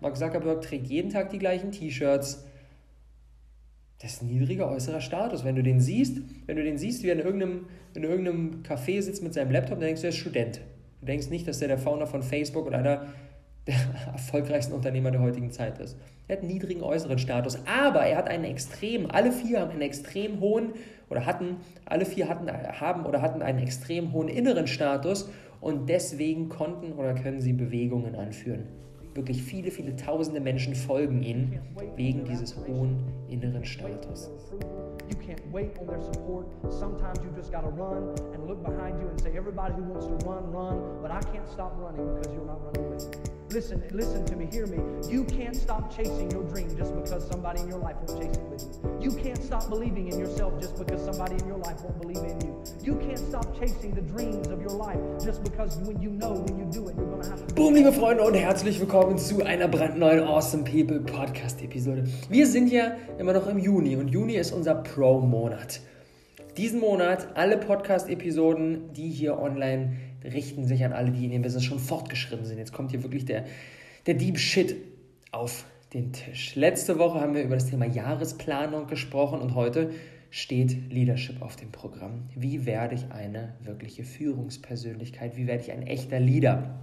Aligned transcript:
Mark 0.00 0.16
Zuckerberg 0.16 0.62
trägt 0.62 0.86
jeden 0.86 1.10
Tag 1.10 1.30
die 1.30 1.38
gleichen 1.38 1.72
T-Shirts. 1.72 2.44
Das 4.00 4.14
ist 4.14 4.22
ein 4.22 4.28
niedriger 4.28 4.70
äußerer 4.70 5.00
Status. 5.00 5.44
Wenn 5.44 5.56
du 5.56 5.62
den 5.62 5.80
siehst, 5.80 6.18
wenn 6.46 6.56
du 6.56 6.64
den 6.64 6.78
siehst, 6.78 7.02
wie 7.02 7.08
er 7.08 7.14
in 7.14 7.20
irgendeinem, 7.20 7.66
in 7.94 8.02
irgendeinem 8.02 8.62
Café 8.62 9.02
sitzt 9.02 9.22
mit 9.22 9.34
seinem 9.34 9.50
Laptop, 9.50 9.78
dann 9.78 9.86
denkst 9.86 10.00
du, 10.00 10.06
er 10.06 10.10
ist 10.10 10.16
Student. 10.16 10.62
Du 11.00 11.06
denkst 11.06 11.28
nicht, 11.28 11.46
dass 11.46 11.60
er 11.60 11.68
der 11.68 11.78
Founder 11.78 12.06
von 12.06 12.22
Facebook 12.22 12.66
oder 12.66 12.78
einer 12.78 13.06
der 13.66 13.74
erfolgreichsten 14.12 14.72
Unternehmer 14.72 15.10
der 15.10 15.20
heutigen 15.20 15.50
Zeit 15.50 15.78
ist. 15.78 15.98
Er 16.28 16.36
hat 16.36 16.42
einen 16.42 16.52
niedrigen 16.52 16.82
äußeren 16.82 17.18
Status, 17.18 17.58
aber 17.66 18.00
er 18.00 18.16
hat 18.16 18.28
einen 18.28 18.44
extrem, 18.44 19.10
alle 19.10 19.32
vier 19.32 19.60
haben 19.60 19.70
einen 19.70 19.82
extrem 19.82 20.40
hohen 20.40 20.74
oder 21.10 21.26
hatten, 21.26 21.56
alle 21.84 22.06
vier 22.06 22.28
hatten, 22.28 22.50
haben 22.50 23.04
oder 23.04 23.20
hatten 23.20 23.42
einen 23.42 23.58
extrem 23.58 24.12
hohen 24.12 24.28
inneren 24.28 24.66
Status 24.66 25.28
und 25.60 25.88
deswegen 25.88 26.48
konnten 26.48 26.92
oder 26.92 27.14
können 27.14 27.40
sie 27.40 27.52
Bewegungen 27.52 28.14
anführen. 28.14 28.68
Wirklich 29.14 29.42
viele, 29.42 29.72
viele 29.72 29.96
tausende 29.96 30.40
Menschen 30.40 30.74
folgen 30.74 31.22
ihnen 31.22 31.58
wegen 31.96 32.24
dieses 32.24 32.56
hohen 32.56 32.96
inneren 33.28 33.64
Status. 33.64 34.30
You 35.08 35.16
can't 35.26 35.42
wait 35.52 35.76
on 35.80 35.88
their 35.88 36.00
support. 36.00 36.46
Sometimes 36.70 37.18
you 37.24 37.30
just 37.34 37.50
got 37.50 37.62
to 37.62 37.70
run 37.70 38.14
and 38.32 38.46
look 38.46 38.62
behind 38.62 39.00
you 39.00 39.08
and 39.08 39.20
say, 39.20 39.36
everybody 39.36 39.74
who 39.74 39.82
wants 39.82 40.06
to 40.06 40.14
run, 40.28 40.52
run, 40.52 41.02
but 41.02 41.10
I 41.10 41.20
can't 41.32 41.48
stop 41.48 41.76
running 41.80 42.06
because 42.14 42.32
you're 42.32 42.46
not 42.46 42.62
running 42.64 42.88
with 42.94 43.10
me. 43.10 43.40
Listen, 43.52 43.82
listen 43.90 44.24
to 44.26 44.36
me, 44.36 44.46
hear 44.46 44.68
me. 44.68 44.78
You 45.10 45.24
can't 45.24 45.56
stop 45.56 45.92
chasing 45.94 46.30
your 46.30 46.44
dream 46.44 46.68
just 46.76 46.94
because 46.94 47.26
somebody 47.26 47.60
in 47.60 47.68
your 47.68 47.80
life 47.80 47.96
won't 48.06 48.22
chase 48.22 48.36
it 48.36 48.48
with 48.48 48.62
you. 48.62 49.10
You 49.10 49.22
can't 49.22 49.42
stop 49.42 49.68
believing 49.68 50.06
in 50.06 50.20
yourself 50.20 50.60
just 50.60 50.78
because 50.78 51.04
somebody 51.04 51.34
in 51.34 51.48
your 51.48 51.58
life 51.58 51.82
won't 51.82 52.00
believe 52.00 52.18
in 52.18 52.40
you. 52.42 52.62
You 52.80 52.94
can't 52.94 53.18
stop 53.18 53.58
chasing 53.58 53.92
the 53.92 54.02
dreams 54.02 54.46
of 54.46 54.60
your 54.60 54.70
life 54.70 55.00
just 55.24 55.42
because 55.42 55.76
when 55.78 56.00
you 56.00 56.10
know 56.10 56.34
when 56.34 56.58
you 56.60 56.64
do 56.70 56.88
it, 56.88 56.94
you're 56.96 57.22
to 57.22 57.28
have 57.28 57.44
to. 57.44 57.54
Boom, 57.54 57.74
liebe 57.74 57.92
Freunde 57.92 58.22
und 58.22 58.34
herzlich 58.34 58.78
willkommen 58.78 59.09
zu 59.16 59.44
einer 59.44 59.66
brandneuen 59.66 60.22
Awesome 60.22 60.62
People 60.62 61.00
Podcast 61.00 61.60
Episode. 61.62 62.04
Wir 62.28 62.46
sind 62.46 62.70
ja 62.70 62.92
immer 63.18 63.32
noch 63.32 63.48
im 63.48 63.58
Juni 63.58 63.96
und 63.96 64.08
Juni 64.08 64.34
ist 64.34 64.52
unser 64.52 64.76
Pro-Monat. 64.76 65.80
Diesen 66.56 66.80
Monat 66.80 67.28
alle 67.34 67.58
Podcast-Episoden, 67.58 68.92
die 68.92 69.08
hier 69.08 69.38
online 69.38 69.96
richten 70.24 70.64
sich 70.64 70.84
an 70.84 70.92
alle, 70.92 71.10
die 71.10 71.24
in 71.24 71.32
ihrem 71.32 71.42
Business 71.42 71.64
schon 71.64 71.80
fortgeschritten 71.80 72.46
sind. 72.46 72.58
Jetzt 72.58 72.72
kommt 72.72 72.92
hier 72.92 73.02
wirklich 73.02 73.24
der, 73.24 73.46
der 74.06 74.14
Deep 74.14 74.38
Shit 74.38 74.76
auf 75.32 75.64
den 75.92 76.12
Tisch. 76.12 76.54
Letzte 76.54 76.98
Woche 76.98 77.20
haben 77.20 77.34
wir 77.34 77.42
über 77.42 77.56
das 77.56 77.66
Thema 77.66 77.86
Jahresplanung 77.86 78.86
gesprochen 78.86 79.40
und 79.40 79.54
heute 79.56 79.90
steht 80.30 80.92
Leadership 80.92 81.42
auf 81.42 81.56
dem 81.56 81.72
Programm. 81.72 82.28
Wie 82.36 82.64
werde 82.64 82.94
ich 82.94 83.10
eine 83.10 83.54
wirkliche 83.62 84.04
Führungspersönlichkeit? 84.04 85.36
Wie 85.36 85.48
werde 85.48 85.64
ich 85.64 85.72
ein 85.72 85.82
echter 85.82 86.20
Leader? 86.20 86.78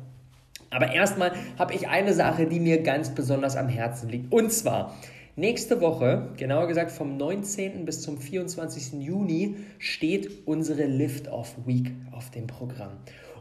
Aber 0.70 0.92
erstmal 0.94 1.32
habe 1.58 1.74
ich 1.74 1.88
eine 1.88 2.14
Sache, 2.14 2.46
die 2.46 2.60
mir 2.60 2.82
ganz 2.84 3.10
besonders 3.10 3.56
am 3.56 3.70
Herzen 3.70 4.10
liegt. 4.10 4.32
Und 4.32 4.52
zwar, 4.52 4.94
Nächste 5.40 5.82
Woche, 5.82 6.30
genauer 6.36 6.66
gesagt 6.66 6.90
vom 6.90 7.16
19. 7.16 7.86
bis 7.86 8.02
zum 8.02 8.18
24. 8.18 8.94
Juni, 9.04 9.58
steht 9.78 10.48
unsere 10.48 10.86
Lift-Off 10.86 11.56
Week 11.68 11.92
auf 12.12 12.32
dem 12.32 12.48
Programm. 12.48 12.94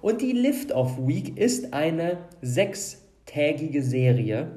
Und 0.02 0.20
die 0.20 0.32
Lift-Off 0.32 0.98
Week 0.98 1.38
ist 1.38 1.72
eine 1.72 2.18
sechstägige 2.42 3.82
Serie, 3.82 4.50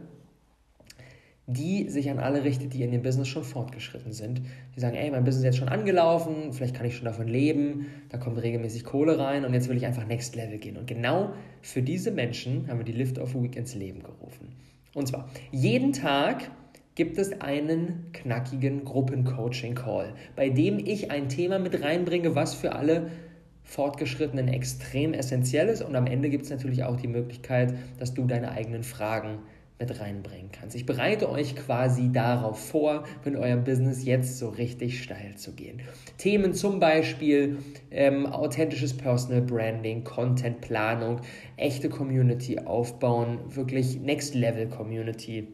die 1.52 1.90
sich 1.90 2.12
an 2.12 2.20
alle 2.20 2.44
richtet, 2.44 2.74
die 2.74 2.84
in 2.84 2.92
dem 2.92 3.02
Business 3.02 3.28
schon 3.28 3.44
fortgeschritten 3.44 4.12
sind. 4.14 4.42
Die 4.76 4.80
sagen, 4.80 4.96
ey, 4.96 5.10
mein 5.10 5.24
Business 5.24 5.40
ist 5.40 5.46
jetzt 5.46 5.58
schon 5.58 5.68
angelaufen, 5.68 6.54
vielleicht 6.54 6.76
kann 6.76 6.86
ich 6.86 6.96
schon 6.96 7.06
davon 7.06 7.28
leben, 7.28 7.88
da 8.10 8.20
kommt 8.20 8.42
regelmäßig 8.42 8.84
Kohle 8.84 9.18
rein 9.18 9.46
und 9.46 9.54
jetzt 9.54 9.68
will 9.68 9.76
ich 9.76 9.86
einfach 9.86 10.06
Next 10.06 10.36
Level 10.36 10.60
gehen. 10.60 10.78
Und 10.78 10.86
genau 10.86 11.34
für 11.62 11.82
diese 11.82 12.12
Menschen 12.12 12.68
haben 12.68 12.78
wir 12.78 12.86
die 12.86 12.92
Lift-Off 12.92 13.34
Week 13.34 13.56
ins 13.56 13.74
Leben 13.74 14.04
gerufen. 14.04 14.54
Und 14.94 15.08
zwar 15.08 15.28
jeden 15.52 15.92
Tag 15.92 16.52
gibt 16.94 17.18
es 17.18 17.42
einen 17.42 18.12
knackigen 18.14 18.86
Gruppencoaching-Call, 18.86 20.14
bei 20.36 20.50
dem 20.50 20.78
ich 20.78 21.10
ein 21.10 21.30
Thema 21.30 21.58
mit 21.58 21.82
reinbringe, 21.82 22.36
was 22.36 22.54
für 22.54 22.74
alle 22.74 23.10
Fortgeschrittenen 23.64 24.48
extrem 24.50 25.14
essentiell 25.14 25.68
ist. 25.68 25.82
Und 25.82 25.96
am 25.96 26.06
Ende 26.06 26.30
gibt 26.30 26.44
es 26.44 26.52
natürlich 26.52 26.84
auch 26.84 26.98
die 26.98 27.08
Möglichkeit, 27.08 27.74
dass 27.98 28.14
du 28.14 28.26
deine 28.26 28.52
eigenen 28.52 28.84
Fragen 28.84 29.40
mit 29.80 30.00
reinbringen 30.00 30.52
kannst. 30.52 30.76
Ich 30.76 30.86
bereite 30.86 31.30
euch 31.30 31.56
quasi 31.56 32.12
darauf 32.12 32.60
vor, 32.60 33.06
mit 33.24 33.36
eurem 33.36 33.64
Business 33.64 34.04
jetzt 34.04 34.38
so 34.38 34.50
richtig 34.50 35.02
steil 35.02 35.36
zu 35.36 35.54
gehen. 35.54 35.82
Themen 36.18 36.54
zum 36.54 36.80
Beispiel 36.80 37.60
ähm, 37.90 38.26
authentisches 38.26 38.96
Personal 38.96 39.42
Branding, 39.42 40.04
Content 40.04 40.60
Planung, 40.60 41.22
echte 41.56 41.88
Community 41.90 42.60
aufbauen, 42.60 43.40
wirklich 43.48 44.00
Next 44.00 44.36
Level 44.36 44.68
Community 44.68 45.48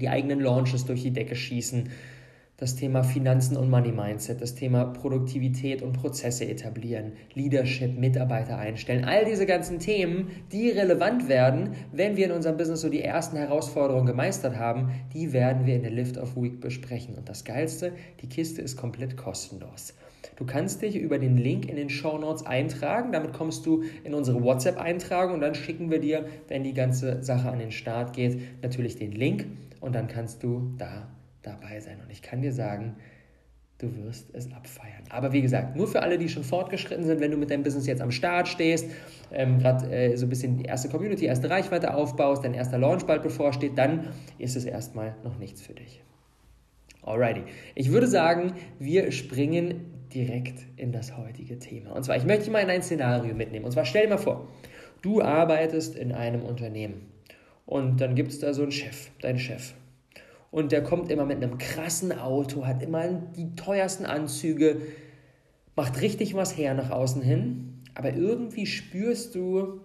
die 0.00 0.08
eigenen 0.08 0.40
Launches 0.40 0.86
durch 0.86 1.02
die 1.02 1.12
Decke 1.12 1.36
schießen, 1.36 1.90
das 2.62 2.76
Thema 2.76 3.02
Finanzen 3.02 3.56
und 3.56 3.68
Money 3.70 3.90
Mindset, 3.90 4.40
das 4.40 4.54
Thema 4.54 4.84
Produktivität 4.84 5.82
und 5.82 5.94
Prozesse 5.94 6.48
etablieren, 6.48 7.14
Leadership, 7.34 7.98
Mitarbeiter 7.98 8.56
einstellen, 8.56 9.04
all 9.04 9.24
diese 9.24 9.46
ganzen 9.46 9.80
Themen, 9.80 10.30
die 10.52 10.70
relevant 10.70 11.28
werden, 11.28 11.70
wenn 11.90 12.16
wir 12.16 12.26
in 12.26 12.30
unserem 12.30 12.56
Business 12.56 12.82
so 12.82 12.88
die 12.88 13.02
ersten 13.02 13.36
Herausforderungen 13.36 14.06
gemeistert 14.06 14.56
haben, 14.58 14.92
die 15.12 15.32
werden 15.32 15.66
wir 15.66 15.74
in 15.74 15.82
der 15.82 15.90
Lift 15.90 16.16
of 16.18 16.36
Week 16.36 16.60
besprechen. 16.60 17.16
Und 17.16 17.28
das 17.28 17.44
Geilste, 17.44 17.94
die 18.20 18.28
Kiste 18.28 18.62
ist 18.62 18.76
komplett 18.76 19.16
kostenlos. 19.16 19.94
Du 20.36 20.46
kannst 20.46 20.82
dich 20.82 20.94
über 20.94 21.18
den 21.18 21.36
Link 21.36 21.68
in 21.68 21.74
den 21.74 21.90
Show 21.90 22.16
Notes 22.16 22.46
eintragen. 22.46 23.10
Damit 23.10 23.32
kommst 23.32 23.66
du 23.66 23.82
in 24.04 24.14
unsere 24.14 24.40
WhatsApp-Eintragung 24.40 25.34
und 25.34 25.40
dann 25.40 25.56
schicken 25.56 25.90
wir 25.90 25.98
dir, 25.98 26.26
wenn 26.46 26.62
die 26.62 26.74
ganze 26.74 27.24
Sache 27.24 27.50
an 27.50 27.58
den 27.58 27.72
Start 27.72 28.12
geht, 28.14 28.62
natürlich 28.62 28.94
den 28.94 29.10
Link 29.10 29.46
und 29.80 29.96
dann 29.96 30.06
kannst 30.06 30.44
du 30.44 30.74
da 30.78 31.08
dabei 31.42 31.80
sein. 31.80 32.00
Und 32.00 32.10
ich 32.10 32.22
kann 32.22 32.42
dir 32.42 32.52
sagen, 32.52 32.96
du 33.78 33.96
wirst 33.96 34.28
es 34.32 34.52
abfeiern. 34.52 35.04
Aber 35.10 35.32
wie 35.32 35.42
gesagt, 35.42 35.76
nur 35.76 35.88
für 35.88 36.02
alle, 36.02 36.16
die 36.16 36.28
schon 36.28 36.44
fortgeschritten 36.44 37.04
sind, 37.04 37.20
wenn 37.20 37.30
du 37.30 37.36
mit 37.36 37.50
deinem 37.50 37.64
Business 37.64 37.86
jetzt 37.86 38.00
am 38.00 38.12
Start 38.12 38.48
stehst, 38.48 38.86
ähm, 39.32 39.58
gerade 39.58 39.90
äh, 39.90 40.16
so 40.16 40.26
ein 40.26 40.28
bisschen 40.28 40.56
die 40.56 40.64
erste 40.64 40.88
Community, 40.88 41.26
erste 41.26 41.50
Reichweite 41.50 41.94
aufbaust, 41.94 42.44
dein 42.44 42.54
erster 42.54 42.78
Launch 42.78 43.04
bald 43.04 43.22
bevorsteht, 43.22 43.76
dann 43.76 44.08
ist 44.38 44.56
es 44.56 44.64
erstmal 44.64 45.16
noch 45.24 45.38
nichts 45.38 45.62
für 45.62 45.74
dich. 45.74 46.02
Alrighty. 47.02 47.42
Ich 47.74 47.90
würde 47.90 48.06
sagen, 48.06 48.52
wir 48.78 49.10
springen 49.10 49.92
direkt 50.14 50.60
in 50.76 50.92
das 50.92 51.16
heutige 51.16 51.58
Thema. 51.58 51.90
Und 51.90 52.04
zwar, 52.04 52.16
ich 52.16 52.24
möchte 52.24 52.44
dich 52.44 52.52
mal 52.52 52.60
in 52.60 52.70
ein 52.70 52.82
Szenario 52.82 53.34
mitnehmen. 53.34 53.64
Und 53.64 53.72
zwar 53.72 53.84
stell 53.84 54.04
dir 54.04 54.10
mal 54.10 54.18
vor, 54.18 54.48
du 55.00 55.20
arbeitest 55.20 55.96
in 55.96 56.12
einem 56.12 56.42
Unternehmen. 56.42 57.08
Und 57.66 58.00
dann 58.00 58.14
gibt 58.14 58.30
es 58.30 58.38
da 58.38 58.54
so 58.54 58.62
einen 58.62 58.72
Chef, 58.72 59.10
deinen 59.20 59.38
Chef. 59.38 59.74
Und 60.52 60.70
der 60.70 60.84
kommt 60.84 61.10
immer 61.10 61.24
mit 61.24 61.42
einem 61.42 61.56
krassen 61.56 62.12
Auto, 62.12 62.66
hat 62.66 62.82
immer 62.82 63.08
die 63.08 63.56
teuersten 63.56 64.04
Anzüge, 64.04 64.82
macht 65.74 66.00
richtig 66.02 66.34
was 66.34 66.56
her 66.56 66.74
nach 66.74 66.90
außen 66.90 67.22
hin. 67.22 67.80
Aber 67.94 68.12
irgendwie 68.12 68.66
spürst 68.66 69.34
du, 69.34 69.80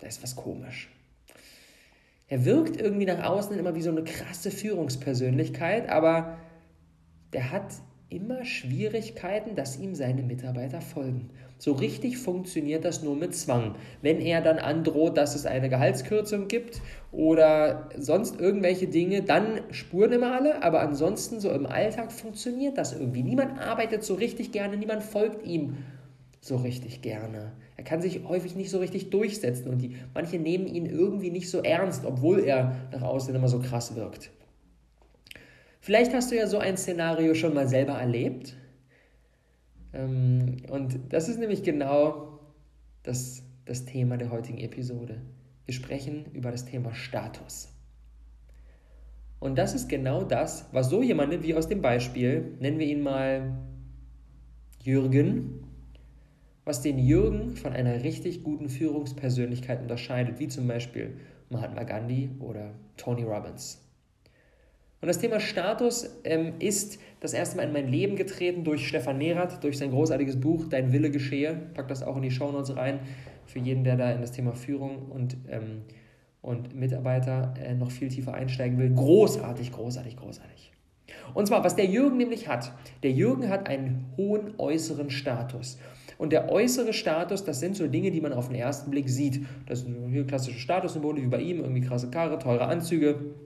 da 0.00 0.06
ist 0.06 0.22
was 0.22 0.34
komisch. 0.34 0.88
Er 2.28 2.46
wirkt 2.46 2.80
irgendwie 2.80 3.04
nach 3.04 3.24
außen 3.24 3.58
immer 3.58 3.74
wie 3.74 3.82
so 3.82 3.90
eine 3.90 4.04
krasse 4.04 4.50
Führungspersönlichkeit, 4.50 5.90
aber 5.90 6.38
der 7.34 7.52
hat 7.52 7.74
immer 8.08 8.44
Schwierigkeiten, 8.46 9.54
dass 9.54 9.78
ihm 9.78 9.94
seine 9.94 10.22
Mitarbeiter 10.22 10.80
folgen. 10.80 11.28
So 11.58 11.72
richtig 11.72 12.18
funktioniert 12.18 12.84
das 12.84 13.02
nur 13.02 13.16
mit 13.16 13.34
Zwang. 13.34 13.76
Wenn 14.02 14.20
er 14.20 14.42
dann 14.42 14.58
androht, 14.58 15.16
dass 15.16 15.34
es 15.34 15.46
eine 15.46 15.70
Gehaltskürzung 15.70 16.48
gibt 16.48 16.82
oder 17.12 17.88
sonst 17.96 18.38
irgendwelche 18.38 18.88
Dinge, 18.88 19.22
dann 19.22 19.62
spuren 19.70 20.12
immer 20.12 20.32
alle, 20.32 20.62
aber 20.62 20.80
ansonsten 20.80 21.40
so 21.40 21.50
im 21.50 21.64
Alltag 21.64 22.12
funktioniert 22.12 22.76
das 22.76 22.92
irgendwie. 22.92 23.22
Niemand 23.22 23.58
arbeitet 23.58 24.04
so 24.04 24.14
richtig 24.14 24.52
gerne, 24.52 24.76
niemand 24.76 25.02
folgt 25.02 25.46
ihm 25.46 25.78
so 26.40 26.56
richtig 26.56 27.02
gerne. 27.02 27.52
Er 27.76 27.84
kann 27.84 28.00
sich 28.00 28.22
häufig 28.28 28.54
nicht 28.54 28.70
so 28.70 28.78
richtig 28.78 29.10
durchsetzen 29.10 29.68
und 29.68 29.78
die, 29.78 29.96
manche 30.14 30.38
nehmen 30.38 30.66
ihn 30.66 30.86
irgendwie 30.86 31.30
nicht 31.30 31.50
so 31.50 31.60
ernst, 31.62 32.04
obwohl 32.04 32.40
er 32.40 32.76
nach 32.92 33.02
außen 33.02 33.34
immer 33.34 33.48
so 33.48 33.60
krass 33.60 33.96
wirkt. 33.96 34.30
Vielleicht 35.80 36.12
hast 36.14 36.30
du 36.30 36.36
ja 36.36 36.46
so 36.46 36.58
ein 36.58 36.76
Szenario 36.76 37.34
schon 37.34 37.54
mal 37.54 37.68
selber 37.68 37.94
erlebt. 37.94 38.56
Ähm, 39.96 40.56
und 40.70 40.98
das 41.08 41.28
ist 41.28 41.38
nämlich 41.38 41.62
genau 41.62 42.38
das, 43.02 43.42
das 43.64 43.84
Thema 43.84 44.16
der 44.16 44.30
heutigen 44.30 44.58
Episode. 44.58 45.22
Wir 45.64 45.74
sprechen 45.74 46.26
über 46.32 46.50
das 46.50 46.64
Thema 46.64 46.94
Status. 46.94 47.72
Und 49.40 49.58
das 49.58 49.74
ist 49.74 49.88
genau 49.88 50.22
das, 50.22 50.68
was 50.72 50.88
so 50.90 51.02
jemand 51.02 51.42
wie 51.42 51.54
aus 51.54 51.68
dem 51.68 51.82
Beispiel, 51.82 52.56
nennen 52.60 52.78
wir 52.78 52.86
ihn 52.86 53.02
mal 53.02 53.56
Jürgen, 54.82 55.64
was 56.64 56.82
den 56.82 56.98
Jürgen 56.98 57.56
von 57.56 57.72
einer 57.72 58.02
richtig 58.02 58.42
guten 58.42 58.68
Führungspersönlichkeit 58.68 59.80
unterscheidet, 59.82 60.40
wie 60.40 60.48
zum 60.48 60.66
Beispiel 60.66 61.16
Mahatma 61.48 61.84
Gandhi 61.84 62.30
oder 62.40 62.72
Tony 62.96 63.22
Robbins. 63.22 63.85
Und 65.06 65.10
das 65.10 65.20
Thema 65.20 65.38
Status 65.38 66.10
ähm, 66.24 66.54
ist 66.58 66.98
das 67.20 67.32
erste 67.32 67.56
Mal 67.56 67.62
in 67.62 67.72
mein 67.72 67.86
Leben 67.86 68.16
getreten 68.16 68.64
durch 68.64 68.88
Stefan 68.88 69.18
Nerath, 69.18 69.62
durch 69.62 69.78
sein 69.78 69.92
großartiges 69.92 70.40
Buch 70.40 70.64
Dein 70.68 70.92
Wille 70.92 71.12
geschehe. 71.12 71.56
Pack 71.74 71.86
das 71.86 72.02
auch 72.02 72.16
in 72.16 72.22
die 72.22 72.32
Shownotes 72.32 72.74
rein 72.74 72.98
für 73.44 73.60
jeden, 73.60 73.84
der 73.84 73.96
da 73.96 74.10
in 74.10 74.20
das 74.20 74.32
Thema 74.32 74.54
Führung 74.54 75.06
und, 75.12 75.36
ähm, 75.48 75.82
und 76.42 76.74
Mitarbeiter 76.74 77.54
äh, 77.56 77.74
noch 77.74 77.92
viel 77.92 78.08
tiefer 78.08 78.34
einsteigen 78.34 78.78
will. 78.78 78.90
Großartig, 78.92 79.70
großartig, 79.70 80.16
großartig. 80.16 80.72
Und 81.34 81.46
zwar, 81.46 81.62
was 81.62 81.76
der 81.76 81.86
Jürgen 81.86 82.16
nämlich 82.16 82.48
hat. 82.48 82.72
Der 83.04 83.12
Jürgen 83.12 83.48
hat 83.48 83.68
einen 83.68 84.06
hohen 84.16 84.54
äußeren 84.58 85.10
Status. 85.10 85.78
Und 86.18 86.32
der 86.32 86.50
äußere 86.50 86.92
Status, 86.92 87.44
das 87.44 87.60
sind 87.60 87.76
so 87.76 87.86
Dinge, 87.86 88.10
die 88.10 88.20
man 88.20 88.32
auf 88.32 88.48
den 88.48 88.56
ersten 88.56 88.90
Blick 88.90 89.08
sieht. 89.08 89.46
Das 89.66 89.82
sind 89.82 90.10
hier 90.10 90.26
klassische 90.26 90.58
Statussymbole 90.58 91.22
wie 91.22 91.28
bei 91.28 91.42
ihm, 91.42 91.60
irgendwie 91.60 91.82
krasse 91.82 92.10
Karre, 92.10 92.40
teure 92.40 92.66
Anzüge. 92.66 93.36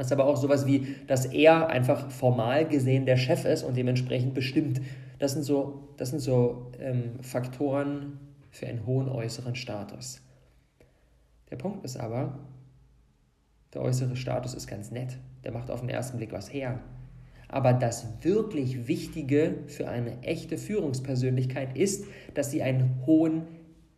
Das 0.00 0.06
ist 0.06 0.12
aber 0.12 0.24
auch 0.24 0.38
sowas 0.38 0.66
wie, 0.66 0.96
dass 1.08 1.26
er 1.26 1.68
einfach 1.68 2.10
formal 2.10 2.66
gesehen 2.66 3.04
der 3.04 3.18
Chef 3.18 3.44
ist 3.44 3.62
und 3.62 3.76
dementsprechend 3.76 4.32
bestimmt. 4.32 4.80
Das 5.18 5.32
sind 5.32 5.42
so, 5.42 5.90
das 5.98 6.08
sind 6.08 6.20
so 6.20 6.72
ähm, 6.80 7.20
Faktoren 7.20 8.18
für 8.50 8.66
einen 8.66 8.86
hohen 8.86 9.10
äußeren 9.10 9.56
Status. 9.56 10.22
Der 11.50 11.56
Punkt 11.56 11.84
ist 11.84 11.98
aber, 11.98 12.38
der 13.74 13.82
äußere 13.82 14.16
Status 14.16 14.54
ist 14.54 14.66
ganz 14.66 14.90
nett. 14.90 15.18
Der 15.44 15.52
macht 15.52 15.70
auf 15.70 15.80
den 15.80 15.90
ersten 15.90 16.16
Blick 16.16 16.32
was 16.32 16.50
her. 16.50 16.80
Aber 17.48 17.74
das 17.74 18.24
wirklich 18.24 18.88
Wichtige 18.88 19.58
für 19.66 19.86
eine 19.90 20.22
echte 20.22 20.56
Führungspersönlichkeit 20.56 21.76
ist, 21.76 22.06
dass 22.32 22.50
sie 22.50 22.62
einen 22.62 23.02
hohen 23.04 23.42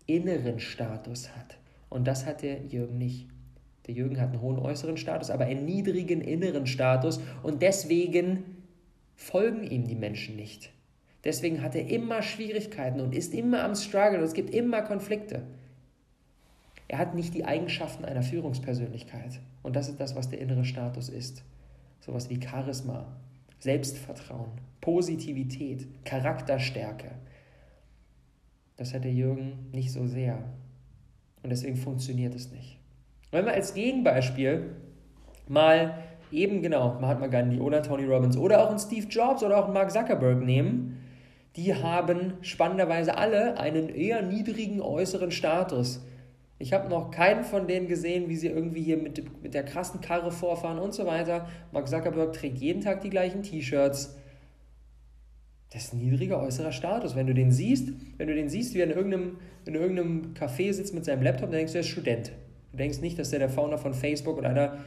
inneren 0.07 0.59
Status 0.59 1.37
hat. 1.37 1.59
Und 1.91 2.09
das 2.09 2.27
hat 2.27 2.43
der 2.43 2.65
Jürgen 2.65 2.99
nicht. 2.99 3.32
Der 3.87 3.95
Jürgen 3.95 4.21
hat 4.21 4.31
einen 4.31 4.41
hohen 4.41 4.59
äußeren 4.59 4.97
Status, 4.97 5.31
aber 5.31 5.47
einen 5.47 5.65
niedrigen 5.65 6.21
inneren 6.21 6.67
Status 6.67 7.21
und 7.43 7.63
deswegen 7.63 8.45
folgen 9.17 9.65
ihm 9.65 9.87
die 9.87 9.95
Menschen 9.95 10.37
nicht. 10.37 10.71
Deswegen 11.25 11.63
hat 11.63 11.75
er 11.75 11.89
immer 11.89 12.23
Schwierigkeiten 12.23 13.01
und 13.01 13.15
ist 13.15 13.33
immer 13.35 13.65
am 13.65 13.75
Struggle 13.75 14.19
und 14.19 14.25
es 14.25 14.35
gibt 14.35 14.51
immer 14.51 14.83
Konflikte. 14.83 15.43
Er 16.89 16.99
hat 16.99 17.15
nicht 17.15 17.33
die 17.35 17.45
Eigenschaften 17.45 18.05
einer 18.05 18.23
Führungspersönlichkeit. 18.23 19.41
Und 19.63 19.77
das 19.77 19.89
ist 19.89 19.99
das, 19.99 20.15
was 20.15 20.29
der 20.29 20.41
innere 20.41 20.65
Status 20.65 21.09
ist. 21.09 21.43
Sowas 22.01 22.29
wie 22.29 22.41
Charisma, 22.43 23.17
Selbstvertrauen, 23.61 24.51
Positivität, 24.81 25.87
Charakterstärke. 26.05 27.13
Das 28.77 28.93
hat 28.93 29.05
der 29.05 29.13
Jürgen 29.13 29.71
nicht 29.71 29.93
so 29.93 30.07
sehr. 30.07 30.43
Und 31.43 31.51
deswegen 31.51 31.77
funktioniert 31.77 32.35
es 32.35 32.51
nicht. 32.51 32.82
Wenn 33.33 33.47
wir 33.47 33.55
als 33.55 33.75
Gegenbeispiel 33.75 34.77
mal 35.49 35.99
eben 36.31 36.63
genau 36.63 36.99
Mahatma 37.01 37.27
Gandhi 37.27 37.59
oder 37.59 37.83
Tony 37.83 38.05
Robbins 38.05 38.37
oder 38.37 38.63
auch 38.63 38.71
einen 38.71 38.79
Steve 38.79 39.09
Jobs 39.09 39.43
oder 39.43 39.59
auch 39.59 39.65
einen 39.65 39.75
Mark 39.75 39.91
Zuckerberg 39.91 40.41
nehmen, 40.43 41.03
die 41.57 41.75
haben 41.75 42.35
spannenderweise 42.43 43.17
alle 43.17 43.59
einen 43.59 43.89
eher 43.89 44.23
niedrigen 44.23 44.81
äußeren 44.81 45.31
Status. 45.31 46.05
Ich 46.59 46.73
habe 46.73 46.89
noch 46.89 47.11
keinen 47.11 47.43
von 47.45 47.67
denen 47.67 47.89
gesehen, 47.89 48.29
wie 48.29 48.37
sie 48.37 48.47
irgendwie 48.47 48.83
hier 48.83 48.97
mit, 48.97 49.43
mit 49.43 49.53
der 49.53 49.65
krassen 49.65 50.01
Karre 50.01 50.31
vorfahren 50.31 50.79
und 50.79 50.95
so 50.95 51.07
weiter. 51.07 51.49
Mark 51.73 51.89
Zuckerberg 51.89 52.33
trägt 52.35 52.59
jeden 52.59 52.83
Tag 52.83 53.01
die 53.01 53.11
gleichen 53.11 53.43
T-Shirts. 53.43 54.17
Das 55.73 55.85
ist 55.85 55.95
ein 55.95 55.99
niedriger 55.99 56.41
äußerer 56.41 56.73
Status. 56.73 57.17
Wenn 57.17 57.27
du 57.27 57.35
den 57.35 57.51
siehst, 57.51 57.89
wenn 58.19 58.29
du 58.29 58.35
den 58.35 58.49
siehst, 58.49 58.75
wie 58.75 58.81
er 58.81 58.85
in 58.85 58.91
irgendeinem, 58.91 59.39
in 59.65 59.75
irgendeinem 59.75 60.35
Café 60.35 60.73
sitzt 60.73 60.95
mit 60.95 61.05
seinem 61.05 61.23
Laptop, 61.23 61.51
dann 61.51 61.59
denkst 61.59 61.73
du, 61.73 61.79
er 61.79 61.81
ist 61.81 61.89
Student. 61.89 62.33
Du 62.73 62.79
denkst 62.79 63.01
nicht, 63.01 63.19
dass 63.19 63.33
er 63.33 63.39
der 63.39 63.49
Founder 63.49 63.79
von 63.79 63.95
Facebook 63.95 64.39
oder 64.39 64.49
einer 64.51 64.79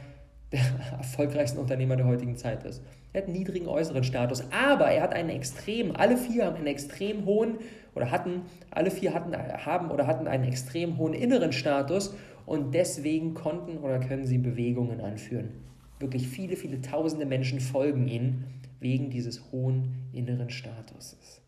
der 0.52 0.60
erfolgreichsten 0.98 1.58
Unternehmer 1.58 1.96
der 1.96 2.06
heutigen 2.06 2.36
Zeit 2.36 2.64
ist. 2.64 2.82
Er 3.12 3.22
hat 3.22 3.28
einen 3.28 3.38
niedrigen 3.38 3.68
äußeren 3.68 4.04
Status, 4.04 4.44
aber 4.52 4.86
er 4.86 5.02
hat 5.02 5.14
einen 5.14 5.30
extrem, 5.30 5.94
alle 5.96 6.16
vier 6.16 6.46
haben 6.46 6.56
einen 6.56 6.66
extrem 6.66 7.24
hohen 7.24 7.58
oder 7.94 8.10
hatten, 8.10 8.42
alle 8.70 8.90
vier 8.90 9.14
hatten, 9.14 9.34
haben 9.34 9.90
oder 9.90 10.06
hatten 10.06 10.28
einen 10.28 10.44
extrem 10.44 10.98
hohen 10.98 11.14
inneren 11.14 11.52
Status 11.52 12.14
und 12.44 12.74
deswegen 12.74 13.34
konnten 13.34 13.78
oder 13.78 13.98
können 14.00 14.26
sie 14.26 14.38
Bewegungen 14.38 15.00
anführen. 15.00 15.50
Wirklich 15.98 16.28
viele, 16.28 16.56
viele 16.56 16.80
tausende 16.80 17.24
Menschen 17.24 17.58
folgen 17.58 18.06
ihnen 18.06 18.44
wegen 18.80 19.10
dieses 19.10 19.50
hohen 19.50 20.08
inneren 20.12 20.50
Statuses. 20.50 21.40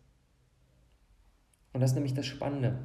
Und 1.71 1.81
das 1.81 1.91
ist 1.91 1.95
nämlich 1.95 2.15
das 2.15 2.25
Spannende, 2.25 2.79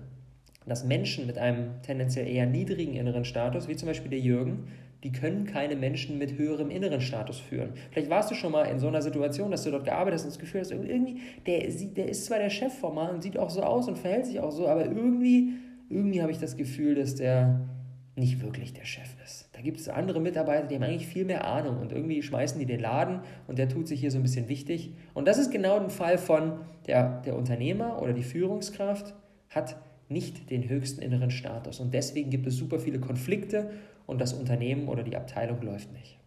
dass 0.66 0.84
Menschen 0.84 1.26
mit 1.26 1.38
einem 1.38 1.82
tendenziell 1.82 2.26
eher 2.26 2.46
niedrigen 2.46 2.94
inneren 2.94 3.24
Status, 3.24 3.68
wie 3.68 3.76
zum 3.76 3.88
Beispiel 3.88 4.10
der 4.10 4.20
Jürgen, 4.20 4.68
die 5.02 5.12
können 5.12 5.44
keine 5.44 5.76
Menschen 5.76 6.18
mit 6.18 6.38
höherem 6.38 6.70
inneren 6.70 7.02
Status 7.02 7.38
führen. 7.38 7.74
Vielleicht 7.90 8.08
warst 8.08 8.30
du 8.30 8.34
schon 8.34 8.52
mal 8.52 8.64
in 8.64 8.78
so 8.78 8.88
einer 8.88 9.02
Situation, 9.02 9.50
dass 9.50 9.62
du 9.64 9.70
dort 9.70 9.84
gearbeitet 9.84 10.14
hast 10.14 10.24
und 10.24 10.32
das 10.32 10.38
Gefühl 10.38 10.62
hast, 10.62 10.70
irgendwie, 10.70 11.20
der, 11.46 11.60
der 11.60 12.08
ist 12.08 12.24
zwar 12.24 12.38
der 12.38 12.48
Chef 12.48 12.72
formal 12.72 13.14
und 13.14 13.22
sieht 13.22 13.38
auch 13.38 13.50
so 13.50 13.62
aus 13.62 13.86
und 13.86 13.98
verhält 13.98 14.24
sich 14.24 14.40
auch 14.40 14.50
so, 14.50 14.66
aber 14.66 14.86
irgendwie, 14.86 15.52
irgendwie 15.90 16.22
habe 16.22 16.32
ich 16.32 16.38
das 16.38 16.56
Gefühl, 16.56 16.94
dass 16.94 17.14
der 17.16 17.60
nicht 18.16 18.42
wirklich 18.42 18.72
der 18.72 18.84
Chef 18.84 19.08
ist. 19.24 19.50
Da 19.52 19.60
gibt 19.60 19.78
es 19.78 19.88
andere 19.88 20.20
Mitarbeiter, 20.20 20.66
die 20.68 20.76
haben 20.76 20.84
eigentlich 20.84 21.06
viel 21.06 21.24
mehr 21.24 21.44
Ahnung 21.44 21.80
und 21.80 21.92
irgendwie 21.92 22.22
schmeißen 22.22 22.58
die 22.58 22.66
den 22.66 22.80
Laden 22.80 23.20
und 23.46 23.58
der 23.58 23.68
tut 23.68 23.88
sich 23.88 24.00
hier 24.00 24.10
so 24.10 24.18
ein 24.18 24.22
bisschen 24.22 24.48
wichtig. 24.48 24.94
Und 25.12 25.28
das 25.28 25.36
ist 25.36 25.50
genau 25.50 25.78
ein 25.78 25.90
Fall 25.90 26.16
von 26.16 26.60
der, 26.86 27.20
der 27.22 27.36
Unternehmer 27.36 28.00
oder 28.00 28.12
die 28.12 28.22
Führungskraft 28.22 29.14
hat 29.50 29.76
nicht 30.14 30.50
den 30.50 30.66
höchsten 30.70 31.02
inneren 31.02 31.30
Status 31.30 31.80
und 31.80 31.92
deswegen 31.92 32.30
gibt 32.30 32.46
es 32.46 32.56
super 32.56 32.78
viele 32.78 33.00
Konflikte 33.00 33.72
und 34.06 34.20
das 34.20 34.32
Unternehmen 34.32 34.88
oder 34.88 35.02
die 35.02 35.16
Abteilung 35.16 35.60
läuft 35.60 35.92
nicht. 35.92 36.18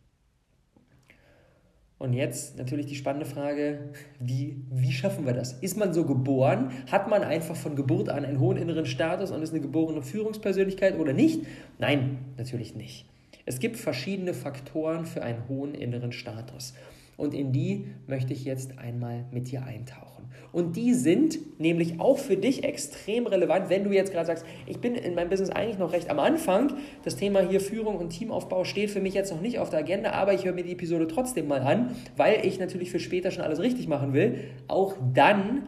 Und 2.00 2.14
jetzt 2.14 2.58
natürlich 2.58 2.86
die 2.86 2.96
spannende 2.96 3.26
Frage, 3.26 3.90
wie, 4.20 4.62
wie 4.70 4.92
schaffen 4.92 5.26
wir 5.26 5.34
das? 5.34 5.54
Ist 5.54 5.78
man 5.78 5.94
so 5.94 6.06
geboren? 6.06 6.72
Hat 6.92 7.10
man 7.10 7.24
einfach 7.24 7.56
von 7.56 7.76
Geburt 7.76 8.10
an 8.10 8.24
einen 8.24 8.40
hohen 8.40 8.58
inneren 8.58 8.86
Status 8.86 9.32
und 9.32 9.42
ist 9.42 9.52
eine 9.52 9.62
geborene 9.62 10.04
Führungspersönlichkeit 10.04 11.00
oder 11.00 11.14
nicht? 11.14 11.42
Nein, 11.80 12.20
natürlich 12.38 12.76
nicht. 12.76 13.08
Es 13.48 13.60
gibt 13.60 13.78
verschiedene 13.78 14.36
Faktoren 14.36 15.06
für 15.08 15.24
einen 15.24 15.48
hohen 15.50 15.74
inneren 15.74 16.12
Status. 16.12 16.76
Und 17.16 17.34
in 17.34 17.52
die 17.52 17.88
möchte 18.06 18.32
ich 18.34 18.46
jetzt 18.46 18.78
einmal 18.78 19.26
mit 19.32 19.50
dir 19.50 19.64
eintauchen. 19.64 20.17
Und 20.52 20.76
die 20.76 20.94
sind 20.94 21.60
nämlich 21.60 22.00
auch 22.00 22.18
für 22.18 22.38
dich 22.38 22.64
extrem 22.64 23.28
relevant, 23.28 23.70
wenn 23.70 23.84
du 23.84 23.92
jetzt 23.92 24.12
gerade 24.12 24.26
sagst, 24.28 24.46
ich 24.66 24.80
bin 24.80 24.96
in 24.96 25.14
meinem 25.14 25.30
Business 25.30 25.50
eigentlich 25.50 25.78
noch 25.78 25.92
recht 25.92 26.10
am 26.10 26.20
Anfang. 26.20 26.74
Das 27.04 27.16
Thema 27.16 27.42
hier 27.42 27.60
Führung 27.60 27.98
und 27.98 28.10
Teamaufbau 28.10 28.64
steht 28.64 28.90
für 28.90 29.02
mich 29.02 29.14
jetzt 29.14 29.32
noch 29.32 29.42
nicht 29.42 29.60
auf 29.60 29.70
der 29.70 29.80
Agenda, 29.80 30.12
aber 30.12 30.34
ich 30.34 30.46
höre 30.46 30.54
mir 30.54 30.64
die 30.64 30.72
Episode 30.72 31.08
trotzdem 31.08 31.48
mal 31.48 31.62
an, 31.62 31.96
weil 32.16 32.46
ich 32.46 32.60
natürlich 32.60 32.90
für 32.92 33.00
später 33.00 33.32
schon 33.32 33.44
alles 33.44 33.60
richtig 33.60 33.88
machen 33.88 34.14
will. 34.14 34.40
Auch 34.68 34.96
dann 35.14 35.64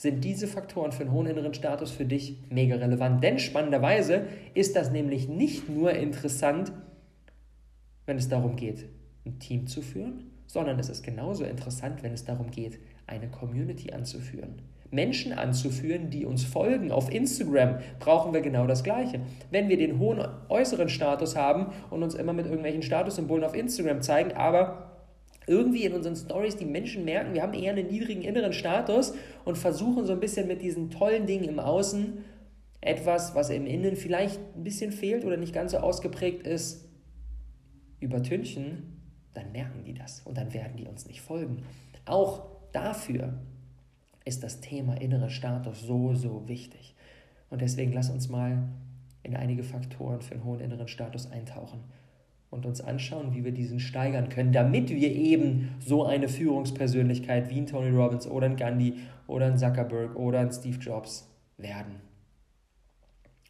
sind 0.00 0.24
diese 0.24 0.46
Faktoren 0.46 0.92
für 0.92 1.02
einen 1.02 1.12
hohen 1.12 1.26
inneren 1.26 1.52
Status 1.52 1.90
für 1.90 2.06
dich 2.06 2.38
mega 2.48 2.76
relevant. 2.76 3.22
Denn 3.22 3.38
spannenderweise 3.38 4.22
ist 4.54 4.74
das 4.74 4.90
nämlich 4.90 5.28
nicht 5.28 5.68
nur 5.68 5.92
interessant, 5.92 6.72
wenn 8.06 8.16
es 8.16 8.30
darum 8.30 8.56
geht, 8.56 8.86
ein 9.26 9.38
Team 9.38 9.66
zu 9.66 9.82
führen, 9.82 10.30
sondern 10.46 10.78
es 10.78 10.88
ist 10.88 11.02
genauso 11.02 11.44
interessant, 11.44 12.02
wenn 12.02 12.14
es 12.14 12.24
darum 12.24 12.50
geht, 12.50 12.78
eine 13.10 13.28
Community 13.28 13.92
anzuführen. 13.92 14.62
Menschen 14.90 15.32
anzuführen, 15.32 16.10
die 16.10 16.24
uns 16.24 16.44
folgen. 16.44 16.90
Auf 16.90 17.12
Instagram 17.12 17.78
brauchen 17.98 18.32
wir 18.32 18.40
genau 18.40 18.66
das 18.66 18.82
Gleiche. 18.82 19.20
Wenn 19.50 19.68
wir 19.68 19.76
den 19.76 19.98
hohen 19.98 20.26
äußeren 20.48 20.88
Status 20.88 21.36
haben 21.36 21.72
und 21.90 22.02
uns 22.02 22.14
immer 22.14 22.32
mit 22.32 22.46
irgendwelchen 22.46 22.82
Statussymbolen 22.82 23.44
auf 23.44 23.54
Instagram 23.54 24.02
zeigen, 24.02 24.32
aber 24.32 24.90
irgendwie 25.46 25.84
in 25.84 25.94
unseren 25.94 26.16
Stories 26.16 26.56
die 26.56 26.64
Menschen 26.64 27.04
merken, 27.04 27.34
wir 27.34 27.42
haben 27.42 27.54
eher 27.54 27.72
einen 27.72 27.88
niedrigen 27.88 28.22
inneren 28.22 28.52
Status 28.52 29.14
und 29.44 29.58
versuchen 29.58 30.06
so 30.06 30.12
ein 30.12 30.20
bisschen 30.20 30.46
mit 30.46 30.62
diesen 30.62 30.90
tollen 30.90 31.26
Dingen 31.26 31.44
im 31.44 31.58
Außen 31.60 32.24
etwas, 32.80 33.34
was 33.34 33.50
im 33.50 33.66
Innen 33.66 33.96
vielleicht 33.96 34.40
ein 34.56 34.64
bisschen 34.64 34.92
fehlt 34.92 35.24
oder 35.24 35.36
nicht 35.36 35.52
ganz 35.52 35.72
so 35.72 35.78
ausgeprägt 35.78 36.46
ist, 36.46 36.88
übertünchen, 38.00 39.00
dann 39.34 39.52
merken 39.52 39.84
die 39.84 39.94
das 39.94 40.20
und 40.24 40.36
dann 40.36 40.52
werden 40.52 40.76
die 40.76 40.86
uns 40.86 41.06
nicht 41.06 41.20
folgen. 41.20 41.62
Auch 42.06 42.49
dafür 42.72 43.34
ist 44.24 44.42
das 44.42 44.60
Thema 44.60 45.00
innerer 45.00 45.30
Status 45.30 45.80
so, 45.80 46.14
so 46.14 46.48
wichtig. 46.48 46.94
Und 47.48 47.62
deswegen 47.62 47.92
lass 47.92 48.10
uns 48.10 48.28
mal 48.28 48.68
in 49.22 49.36
einige 49.36 49.62
Faktoren 49.62 50.20
für 50.20 50.34
einen 50.34 50.44
hohen 50.44 50.60
inneren 50.60 50.88
Status 50.88 51.30
eintauchen 51.30 51.80
und 52.50 52.66
uns 52.66 52.80
anschauen, 52.80 53.34
wie 53.34 53.44
wir 53.44 53.52
diesen 53.52 53.80
steigern 53.80 54.28
können, 54.28 54.52
damit 54.52 54.90
wir 54.90 55.12
eben 55.12 55.74
so 55.78 56.04
eine 56.04 56.28
Führungspersönlichkeit 56.28 57.50
wie 57.50 57.58
ein 57.58 57.66
Tony 57.66 57.90
Robbins 57.90 58.26
oder 58.26 58.46
ein 58.46 58.56
Gandhi 58.56 58.94
oder 59.26 59.46
ein 59.46 59.58
Zuckerberg 59.58 60.16
oder 60.16 60.40
ein 60.40 60.52
Steve 60.52 60.78
Jobs 60.78 61.28
werden. 61.58 61.96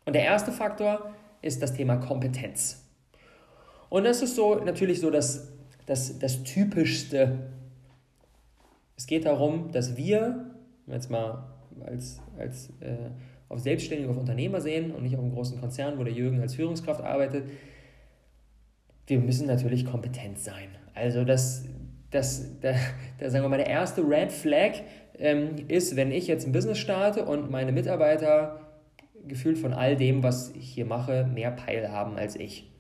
Und 0.04 0.14
der 0.14 0.24
erste 0.24 0.52
Faktor 0.52 1.14
ist 1.42 1.62
das 1.62 1.74
Thema 1.74 1.96
Kompetenz. 1.96 2.84
Und 3.88 4.04
das 4.04 4.22
ist 4.22 4.36
so 4.36 4.56
natürlich 4.56 5.00
so 5.00 5.10
das 5.10 5.50
das, 5.90 6.18
das 6.20 6.44
Typischste. 6.44 7.38
Es 9.00 9.07
geht 9.07 9.25
darum, 9.25 9.73
dass 9.73 9.97
wir, 9.97 10.45
jetzt 10.87 11.11
mal 11.11 11.42
als, 11.87 12.21
als 12.38 12.69
äh, 12.80 13.09
auf 13.49 13.59
Selbstständige, 13.59 14.11
auf 14.11 14.19
Unternehmer 14.19 14.61
sehen 14.61 14.90
und 14.90 15.04
nicht 15.04 15.14
auf 15.16 15.23
einen 15.23 15.33
großen 15.33 15.59
Konzern, 15.59 15.99
wo 15.99 16.04
der 16.04 16.12
Jürgen 16.12 16.38
als 16.42 16.54
Führungskraft 16.54 17.00
arbeitet, 17.00 17.49
wir 19.07 19.19
müssen 19.19 19.47
natürlich 19.47 19.87
kompetent 19.87 20.38
sein. 20.38 20.69
Also 20.92 21.25
das, 21.25 21.64
das, 22.11 22.61
der, 22.61 22.76
der, 23.19 23.30
sagen 23.30 23.42
wir 23.42 23.49
mal, 23.49 23.57
der 23.57 23.69
erste 23.69 24.02
Red 24.02 24.33
Flag 24.33 24.73
ähm, 25.19 25.52
ist, 25.66 25.97
wenn 25.97 26.12
ich 26.12 26.26
jetzt 26.26 26.47
ein 26.47 26.52
Business 26.52 26.76
starte 26.76 27.25
und 27.25 27.50
meine 27.50 27.73
Mitarbeiter 27.73 28.61
gefühlt 29.26 29.57
von 29.57 29.73
all 29.73 29.97
dem, 29.97 30.23
was 30.23 30.50
ich 30.50 30.69
hier 30.69 30.85
mache, 30.85 31.25
mehr 31.25 31.52
Peil 31.52 31.90
haben 31.90 32.19
als 32.19 32.37
ich 32.37 32.71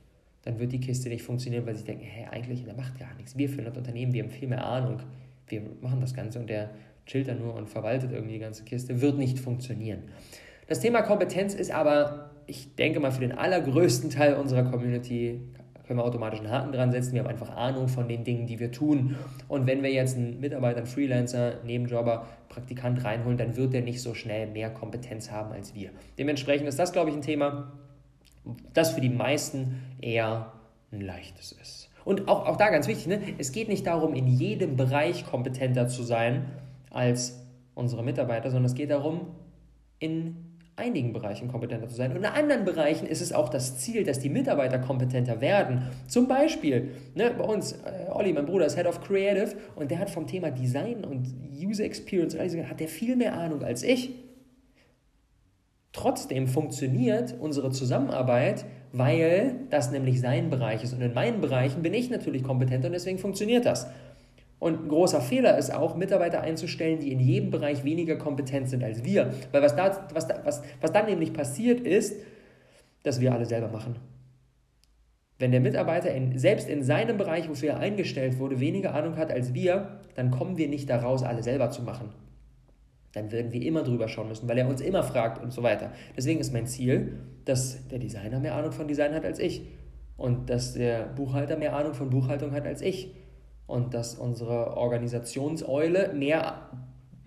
dann 0.42 0.58
wird 0.58 0.72
die 0.72 0.80
Kiste 0.80 1.08
nicht 1.10 1.22
funktionieren, 1.22 1.66
weil 1.66 1.76
sie 1.76 1.84
denken, 1.84 2.04
hey, 2.04 2.26
eigentlich, 2.30 2.64
der 2.64 2.74
macht 2.74 2.98
gar 2.98 3.14
nichts. 3.14 3.36
Wir 3.36 3.48
führen 3.48 3.66
das 3.66 3.76
Unternehmen, 3.76 4.12
wir 4.12 4.22
haben 4.22 4.30
viel 4.30 4.48
mehr 4.48 4.64
Ahnung, 4.64 5.00
wir 5.50 5.62
machen 5.80 6.00
das 6.00 6.14
Ganze 6.14 6.38
und 6.38 6.48
der 6.48 6.70
chillt 7.06 7.28
da 7.28 7.34
nur 7.34 7.54
und 7.54 7.68
verwaltet 7.68 8.12
irgendwie 8.12 8.34
die 8.34 8.40
ganze 8.40 8.64
Kiste, 8.64 9.00
wird 9.00 9.18
nicht 9.18 9.38
funktionieren. 9.38 10.04
Das 10.68 10.80
Thema 10.80 11.02
Kompetenz 11.02 11.54
ist 11.54 11.72
aber, 11.72 12.30
ich 12.46 12.76
denke 12.76 13.00
mal, 13.00 13.10
für 13.10 13.20
den 13.20 13.32
allergrößten 13.32 14.10
Teil 14.10 14.34
unserer 14.34 14.64
Community 14.64 15.40
können 15.90 15.98
wir 15.98 16.04
automatisch 16.04 16.38
einen 16.38 16.52
Haken 16.52 16.70
dran 16.70 16.92
setzen. 16.92 17.14
Wir 17.14 17.22
haben 17.24 17.28
einfach 17.28 17.56
Ahnung 17.56 17.88
von 17.88 18.06
den 18.06 18.22
Dingen, 18.22 18.46
die 18.46 18.60
wir 18.60 18.70
tun. 18.70 19.16
Und 19.48 19.66
wenn 19.66 19.82
wir 19.82 19.90
jetzt 19.90 20.16
einen 20.16 20.38
Mitarbeiter, 20.38 20.78
einen 20.78 20.86
Freelancer, 20.86 21.54
Nebenjobber, 21.64 22.28
Praktikant 22.48 23.04
reinholen, 23.04 23.36
dann 23.36 23.56
wird 23.56 23.72
der 23.72 23.82
nicht 23.82 24.00
so 24.00 24.14
schnell 24.14 24.46
mehr 24.46 24.70
Kompetenz 24.70 25.32
haben 25.32 25.50
als 25.50 25.74
wir. 25.74 25.90
Dementsprechend 26.16 26.68
ist 26.68 26.78
das, 26.78 26.92
glaube 26.92 27.10
ich, 27.10 27.16
ein 27.16 27.22
Thema, 27.22 27.72
das 28.72 28.92
für 28.92 29.00
die 29.00 29.08
meisten 29.08 29.82
eher 30.00 30.52
ein 30.92 31.00
leichtes 31.00 31.50
ist. 31.60 31.89
Und 32.04 32.28
auch, 32.28 32.46
auch 32.46 32.56
da 32.56 32.70
ganz 32.70 32.86
wichtig, 32.86 33.06
ne? 33.06 33.20
es 33.38 33.52
geht 33.52 33.68
nicht 33.68 33.86
darum, 33.86 34.14
in 34.14 34.26
jedem 34.26 34.76
Bereich 34.76 35.26
kompetenter 35.26 35.88
zu 35.88 36.02
sein 36.02 36.46
als 36.90 37.46
unsere 37.74 38.02
Mitarbeiter, 38.02 38.50
sondern 38.50 38.66
es 38.66 38.74
geht 38.74 38.90
darum, 38.90 39.28
in 39.98 40.50
einigen 40.80 41.12
Bereichen 41.12 41.48
kompetenter 41.48 41.88
zu 41.88 41.94
sein. 41.94 42.10
Und 42.10 42.18
in 42.18 42.24
anderen 42.24 42.64
Bereichen 42.64 43.06
ist 43.06 43.20
es 43.20 43.32
auch 43.32 43.48
das 43.48 43.78
Ziel, 43.78 44.02
dass 44.02 44.18
die 44.18 44.30
Mitarbeiter 44.30 44.78
kompetenter 44.78 45.40
werden. 45.40 45.82
Zum 46.06 46.26
Beispiel, 46.26 46.92
ne, 47.14 47.30
bei 47.36 47.44
uns, 47.44 47.72
äh, 47.72 48.10
Olli, 48.10 48.32
mein 48.32 48.46
Bruder, 48.46 48.66
ist 48.66 48.76
Head 48.76 48.86
of 48.86 49.00
Creative 49.02 49.54
und 49.76 49.90
der 49.90 49.98
hat 49.98 50.10
vom 50.10 50.26
Thema 50.26 50.50
Design 50.50 51.04
und 51.04 51.28
User 51.52 51.84
Experience, 51.84 52.36
hat 52.38 52.80
der 52.80 52.88
viel 52.88 53.14
mehr 53.16 53.34
Ahnung 53.34 53.62
als 53.62 53.82
ich. 53.82 54.14
Trotzdem 55.92 56.46
funktioniert 56.46 57.34
unsere 57.38 57.70
Zusammenarbeit, 57.70 58.64
weil 58.92 59.56
das 59.70 59.90
nämlich 59.90 60.20
sein 60.20 60.50
Bereich 60.50 60.82
ist. 60.82 60.92
Und 60.92 61.00
in 61.00 61.14
meinen 61.14 61.40
Bereichen 61.40 61.82
bin 61.82 61.94
ich 61.94 62.10
natürlich 62.10 62.42
kompetent 62.42 62.84
und 62.84 62.92
deswegen 62.92 63.18
funktioniert 63.18 63.66
das. 63.66 63.86
Und 64.58 64.84
ein 64.84 64.88
großer 64.88 65.20
Fehler 65.20 65.56
ist 65.56 65.72
auch, 65.72 65.96
Mitarbeiter 65.96 66.42
einzustellen, 66.42 67.00
die 67.00 67.12
in 67.12 67.20
jedem 67.20 67.50
Bereich 67.50 67.84
weniger 67.84 68.16
kompetent 68.16 68.68
sind 68.68 68.84
als 68.84 69.04
wir. 69.04 69.32
Weil 69.52 69.62
was, 69.62 69.74
da, 69.74 70.06
was, 70.12 70.28
da, 70.28 70.40
was, 70.44 70.62
was 70.80 70.92
dann 70.92 71.06
nämlich 71.06 71.32
passiert 71.32 71.80
ist, 71.80 72.16
dass 73.02 73.20
wir 73.20 73.32
alle 73.32 73.46
selber 73.46 73.68
machen. 73.68 73.96
Wenn 75.38 75.52
der 75.52 75.60
Mitarbeiter 75.60 76.12
in, 76.12 76.38
selbst 76.38 76.68
in 76.68 76.82
seinem 76.82 77.16
Bereich, 77.16 77.48
wofür 77.48 77.70
er 77.70 77.78
eingestellt 77.78 78.38
wurde, 78.38 78.60
weniger 78.60 78.94
Ahnung 78.94 79.16
hat 79.16 79.32
als 79.32 79.54
wir, 79.54 80.00
dann 80.14 80.30
kommen 80.30 80.58
wir 80.58 80.68
nicht 80.68 80.90
daraus, 80.90 81.22
alle 81.22 81.42
selber 81.42 81.70
zu 81.70 81.82
machen 81.82 82.10
dann 83.12 83.32
werden 83.32 83.52
wir 83.52 83.62
immer 83.62 83.82
drüber 83.82 84.08
schauen 84.08 84.28
müssen, 84.28 84.48
weil 84.48 84.58
er 84.58 84.68
uns 84.68 84.80
immer 84.80 85.02
fragt 85.02 85.42
und 85.42 85.52
so 85.52 85.62
weiter. 85.62 85.92
Deswegen 86.16 86.40
ist 86.40 86.52
mein 86.52 86.66
Ziel, 86.66 87.18
dass 87.44 87.88
der 87.88 87.98
Designer 87.98 88.38
mehr 88.38 88.54
Ahnung 88.54 88.72
von 88.72 88.86
Design 88.86 89.14
hat 89.14 89.24
als 89.24 89.38
ich 89.38 89.66
und 90.16 90.48
dass 90.50 90.74
der 90.74 91.06
Buchhalter 91.06 91.56
mehr 91.56 91.74
Ahnung 91.74 91.94
von 91.94 92.10
Buchhaltung 92.10 92.52
hat 92.52 92.66
als 92.66 92.82
ich 92.82 93.14
und 93.66 93.94
dass 93.94 94.14
unsere 94.14 94.76
Organisationseule 94.76 96.12
mehr 96.12 96.70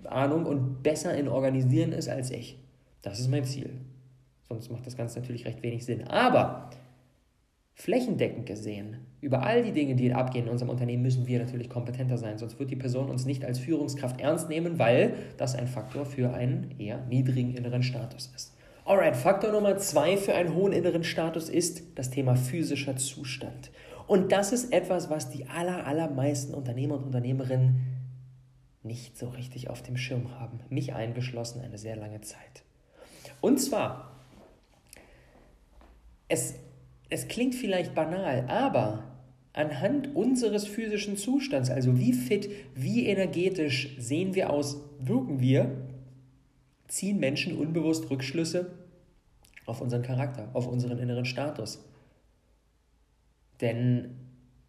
Ahnung 0.06 0.46
und 0.46 0.84
besser 0.84 1.16
in 1.16 1.28
Organisieren 1.28 1.92
ist 1.92 2.10
als 2.10 2.32
ich. 2.32 2.60
Das 3.02 3.20
ist 3.20 3.30
mein 3.30 3.44
Ziel. 3.44 3.82
Sonst 4.48 4.70
macht 4.72 4.86
das 4.86 4.96
Ganze 4.96 5.20
natürlich 5.20 5.46
recht 5.46 5.64
wenig 5.64 5.86
Sinn. 5.86 6.08
Aber 6.08 6.70
Flächendeckend 7.76 8.46
gesehen, 8.46 8.98
über 9.20 9.44
all 9.44 9.64
die 9.64 9.72
Dinge, 9.72 9.96
die 9.96 10.14
abgehen 10.14 10.46
in 10.46 10.52
unserem 10.52 10.70
Unternehmen, 10.70 11.02
müssen 11.02 11.26
wir 11.28 11.40
natürlich 11.40 11.70
kompetenter 11.70 12.18
sein, 12.18 12.38
sonst 12.38 12.60
wird 12.60 12.70
die 12.70 12.76
Person 12.76 13.10
uns 13.10 13.26
nicht 13.26 13.44
als 13.44 13.58
Führungskraft 13.58 14.22
ernst 14.22 14.50
nehmen, 14.50 14.78
weil 14.80 15.16
das 15.38 15.56
ein 15.56 15.68
Faktor 15.68 16.06
für 16.06 16.34
einen 16.34 16.76
eher 16.78 17.04
niedrigen 17.08 17.56
inneren 17.56 17.82
Status 17.82 18.32
ist. 18.36 18.54
Alright, 18.86 19.16
Faktor 19.16 19.52
Nummer 19.52 19.78
zwei 19.78 20.18
für 20.18 20.36
einen 20.36 20.54
hohen 20.54 20.74
inneren 20.74 21.04
Status 21.04 21.50
ist 21.50 21.84
das 21.96 22.10
Thema 22.10 22.36
physischer 22.36 22.98
Zustand. 22.98 23.72
Und 24.08 24.34
das 24.34 24.52
ist 24.52 24.74
etwas, 24.74 25.10
was 25.10 25.30
die 25.30 25.48
aller, 25.48 25.88
allermeisten 25.88 26.54
Unternehmer 26.54 26.96
und 26.96 27.06
Unternehmerinnen 27.06 27.82
nicht 28.84 29.18
so 29.18 29.30
richtig 29.30 29.70
auf 29.70 29.82
dem 29.82 29.96
Schirm 29.96 30.38
haben. 30.38 30.60
Mich 30.70 30.94
eingeschlossen 30.94 31.62
eine 31.62 31.78
sehr 31.78 31.96
lange 31.96 32.20
Zeit. 32.22 32.64
Und 33.40 33.60
zwar, 33.60 34.12
es 36.28 36.56
es 37.10 37.28
klingt 37.28 37.56
vielleicht 37.56 37.94
banal, 37.94 38.46
aber 38.48 39.04
anhand 39.54 40.16
unseres 40.16 40.68
physischen 40.68 41.16
Zustands, 41.16 41.70
also 41.70 41.98
wie 41.98 42.14
fit, 42.14 42.50
wie 42.76 43.06
energetisch 43.06 43.96
sehen 44.00 44.36
wir 44.36 44.50
aus, 44.50 44.78
wirken 45.00 45.40
wir, 45.40 45.72
ziehen 46.88 47.20
Menschen 47.20 47.58
unbewusst 47.58 48.10
Rückschlüsse 48.10 48.72
auf 49.66 49.82
unseren 49.82 50.02
Charakter, 50.02 50.50
auf 50.54 50.68
unseren 50.68 50.98
inneren 51.00 51.26
Status. 51.26 51.84
Denn 53.62 54.16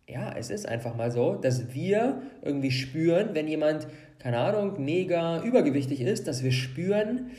ja, 0.06 0.34
es 0.36 0.50
ist 0.50 0.66
einfach 0.66 0.94
mal 0.94 1.10
so, 1.10 1.34
dass 1.34 1.74
wir 1.74 2.22
irgendwie 2.42 2.70
spüren, 2.70 3.30
wenn 3.32 3.48
jemand, 3.48 3.86
keine 4.18 4.38
Ahnung, 4.38 4.84
mega 4.84 5.42
übergewichtig 5.42 6.00
ist, 6.00 6.28
dass 6.28 6.42
wir 6.42 6.52
spüren, 6.52 7.30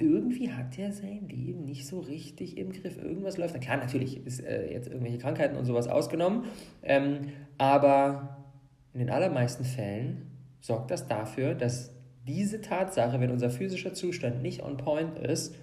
irgendwie 0.00 0.50
hat 0.50 0.78
er 0.78 0.92
sein 0.92 1.28
Leben 1.28 1.64
nicht 1.64 1.86
so 1.86 2.00
richtig 2.00 2.58
im 2.58 2.72
Griff. 2.72 2.96
Irgendwas 2.96 3.38
läuft. 3.38 3.54
Na 3.54 3.60
klar, 3.60 3.76
natürlich 3.76 4.26
ist 4.26 4.44
äh, 4.44 4.72
jetzt 4.72 4.88
irgendwelche 4.88 5.18
Krankheiten 5.18 5.56
und 5.56 5.64
sowas 5.64 5.86
ausgenommen, 5.86 6.44
ähm, 6.82 7.28
aber 7.58 8.44
in 8.92 9.00
den 9.00 9.10
allermeisten 9.10 9.64
Fällen 9.64 10.30
sorgt 10.60 10.90
das 10.90 11.06
dafür, 11.06 11.54
dass 11.54 11.94
diese 12.26 12.60
Tatsache, 12.60 13.20
wenn 13.20 13.30
unser 13.30 13.50
physischer 13.50 13.94
Zustand 13.94 14.42
nicht 14.42 14.62
on 14.62 14.76
point 14.76 15.18
ist, 15.18 15.54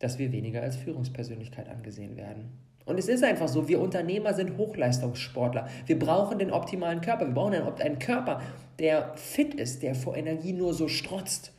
dass 0.00 0.18
wir 0.18 0.32
weniger 0.32 0.60
als 0.60 0.76
Führungspersönlichkeit 0.76 1.68
angesehen 1.68 2.16
werden. 2.16 2.58
Und 2.84 2.98
es 2.98 3.08
ist 3.08 3.24
einfach 3.24 3.48
so, 3.48 3.68
wir 3.68 3.80
Unternehmer 3.80 4.34
sind 4.34 4.58
Hochleistungssportler. 4.58 5.68
Wir 5.86 5.98
brauchen 5.98 6.38
den 6.38 6.50
optimalen 6.50 7.00
Körper. 7.00 7.26
Wir 7.26 7.32
brauchen 7.32 7.54
einen, 7.54 7.80
einen 7.80 7.98
Körper, 7.98 8.42
der 8.78 9.16
fit 9.16 9.54
ist, 9.54 9.82
der 9.82 9.94
vor 9.94 10.16
Energie 10.16 10.52
nur 10.52 10.74
so 10.74 10.88
strotzt. 10.88 11.53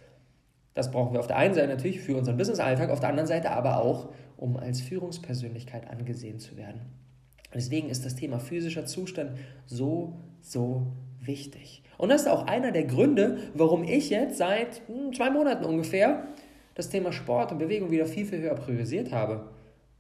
Das 0.75 0.91
brauchen 0.91 1.13
wir 1.13 1.22
auf 1.22 1.27
der 1.27 1.38
einen 1.38 1.53
Seite 1.53 1.70
natürlich 1.70 2.01
für 2.01 2.15
unseren 2.15 2.38
Business-Alltag, 2.38 2.89
auf 2.89 3.00
der 3.00 3.10
anderen 3.10 3.27
Seite 3.27 3.50
aber 3.51 3.82
auch, 3.82 4.10
um 4.38 4.58
als 4.58 4.82
Führungspersönlichkeit 4.82 5.89
angesehen 5.89 6.38
zu 6.39 6.58
werden. 6.58 6.82
deswegen 7.53 7.89
ist 7.89 8.05
das 8.05 8.15
Thema 8.15 8.39
physischer 8.39 8.86
Zustand 8.86 9.32
so, 9.65 10.20
so 10.41 10.88
wichtig. 11.22 11.82
Und 11.98 12.10
das 12.10 12.24
ist 12.24 12.27
auch 12.27 12.46
einer 12.48 12.74
der 12.74 12.84
Gründe, 12.84 13.38
warum 13.53 13.86
ich 13.86 14.10
jetzt 14.10 14.38
seit 14.38 14.82
hm, 14.88 15.13
zwei 15.13 15.29
Monaten 15.29 15.63
ungefähr 15.63 16.27
das 16.75 16.89
Thema 16.89 17.13
Sport 17.13 17.53
und 17.53 17.60
Bewegung 17.60 17.89
wieder 17.89 18.05
viel, 18.05 18.25
viel 18.25 18.41
höher 18.41 18.55
priorisiert 18.55 19.13
habe. 19.13 19.48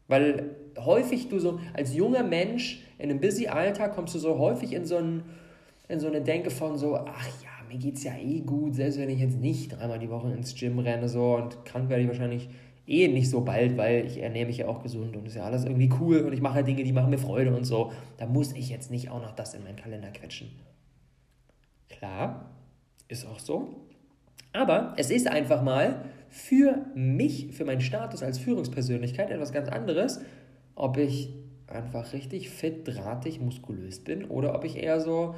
Weil 0.09 0.57
häufig 0.77 1.29
du 1.29 1.39
so 1.39 1.59
als 1.73 1.95
junger 1.95 2.23
Mensch 2.23 2.83
in 2.99 3.09
einem 3.09 3.21
busy 3.21 3.47
Alltag 3.47 3.95
kommst 3.95 4.13
du 4.13 4.19
so 4.19 4.37
häufig 4.37 4.73
in 4.73 4.83
so, 4.83 4.97
ein, 4.97 5.23
in 5.87 6.01
so 6.01 6.07
eine 6.07 6.19
Denke 6.19 6.49
von 6.49 6.77
so, 6.77 6.97
ach 6.97 7.27
ja, 7.41 7.54
mir 7.69 7.77
geht 7.77 7.95
es 7.95 8.03
ja 8.03 8.15
eh 8.17 8.41
gut, 8.41 8.75
selbst 8.75 8.99
wenn 8.99 9.09
ich 9.09 9.19
jetzt 9.19 9.39
nicht 9.39 9.71
dreimal 9.71 9.99
die 9.99 10.09
Woche 10.09 10.31
ins 10.31 10.55
Gym 10.55 10.79
renne 10.79 11.09
so 11.09 11.35
und 11.35 11.65
krank 11.65 11.89
werde 11.89 12.03
ich 12.03 12.07
wahrscheinlich 12.07 12.49
eh 12.87 13.07
nicht 13.07 13.29
so 13.29 13.41
bald, 13.41 13.77
weil 13.77 14.05
ich 14.05 14.21
ernähre 14.21 14.47
mich 14.47 14.57
ja 14.57 14.67
auch 14.67 14.83
gesund 14.83 15.15
und 15.15 15.25
ist 15.25 15.35
ja 15.35 15.43
alles 15.43 15.65
irgendwie 15.65 15.89
cool 15.99 16.19
und 16.19 16.33
ich 16.33 16.41
mache 16.41 16.63
Dinge, 16.63 16.83
die 16.83 16.93
machen 16.93 17.09
mir 17.09 17.17
Freude 17.17 17.55
und 17.55 17.65
so. 17.65 17.91
Da 18.17 18.25
muss 18.25 18.53
ich 18.53 18.69
jetzt 18.69 18.91
nicht 18.91 19.09
auch 19.09 19.21
noch 19.21 19.31
das 19.31 19.53
in 19.53 19.63
meinen 19.63 19.75
Kalender 19.75 20.09
quetschen. 20.11 20.51
Klar, 21.89 22.51
ist 23.07 23.25
auch 23.25 23.39
so. 23.39 23.87
Aber 24.53 24.93
es 24.97 25.09
ist 25.09 25.27
einfach 25.27 25.61
mal 25.61 26.05
für 26.29 26.85
mich, 26.95 27.53
für 27.53 27.65
meinen 27.65 27.81
Status 27.81 28.23
als 28.23 28.37
Führungspersönlichkeit 28.39 29.29
etwas 29.29 29.51
ganz 29.51 29.69
anderes, 29.69 30.21
ob 30.75 30.97
ich 30.97 31.33
einfach 31.67 32.13
richtig 32.13 32.49
fit, 32.49 32.87
drahtig, 32.87 33.41
muskulös 33.41 34.03
bin 34.03 34.25
oder 34.25 34.55
ob 34.55 34.63
ich 34.63 34.77
eher 34.77 34.99
so, 34.99 35.35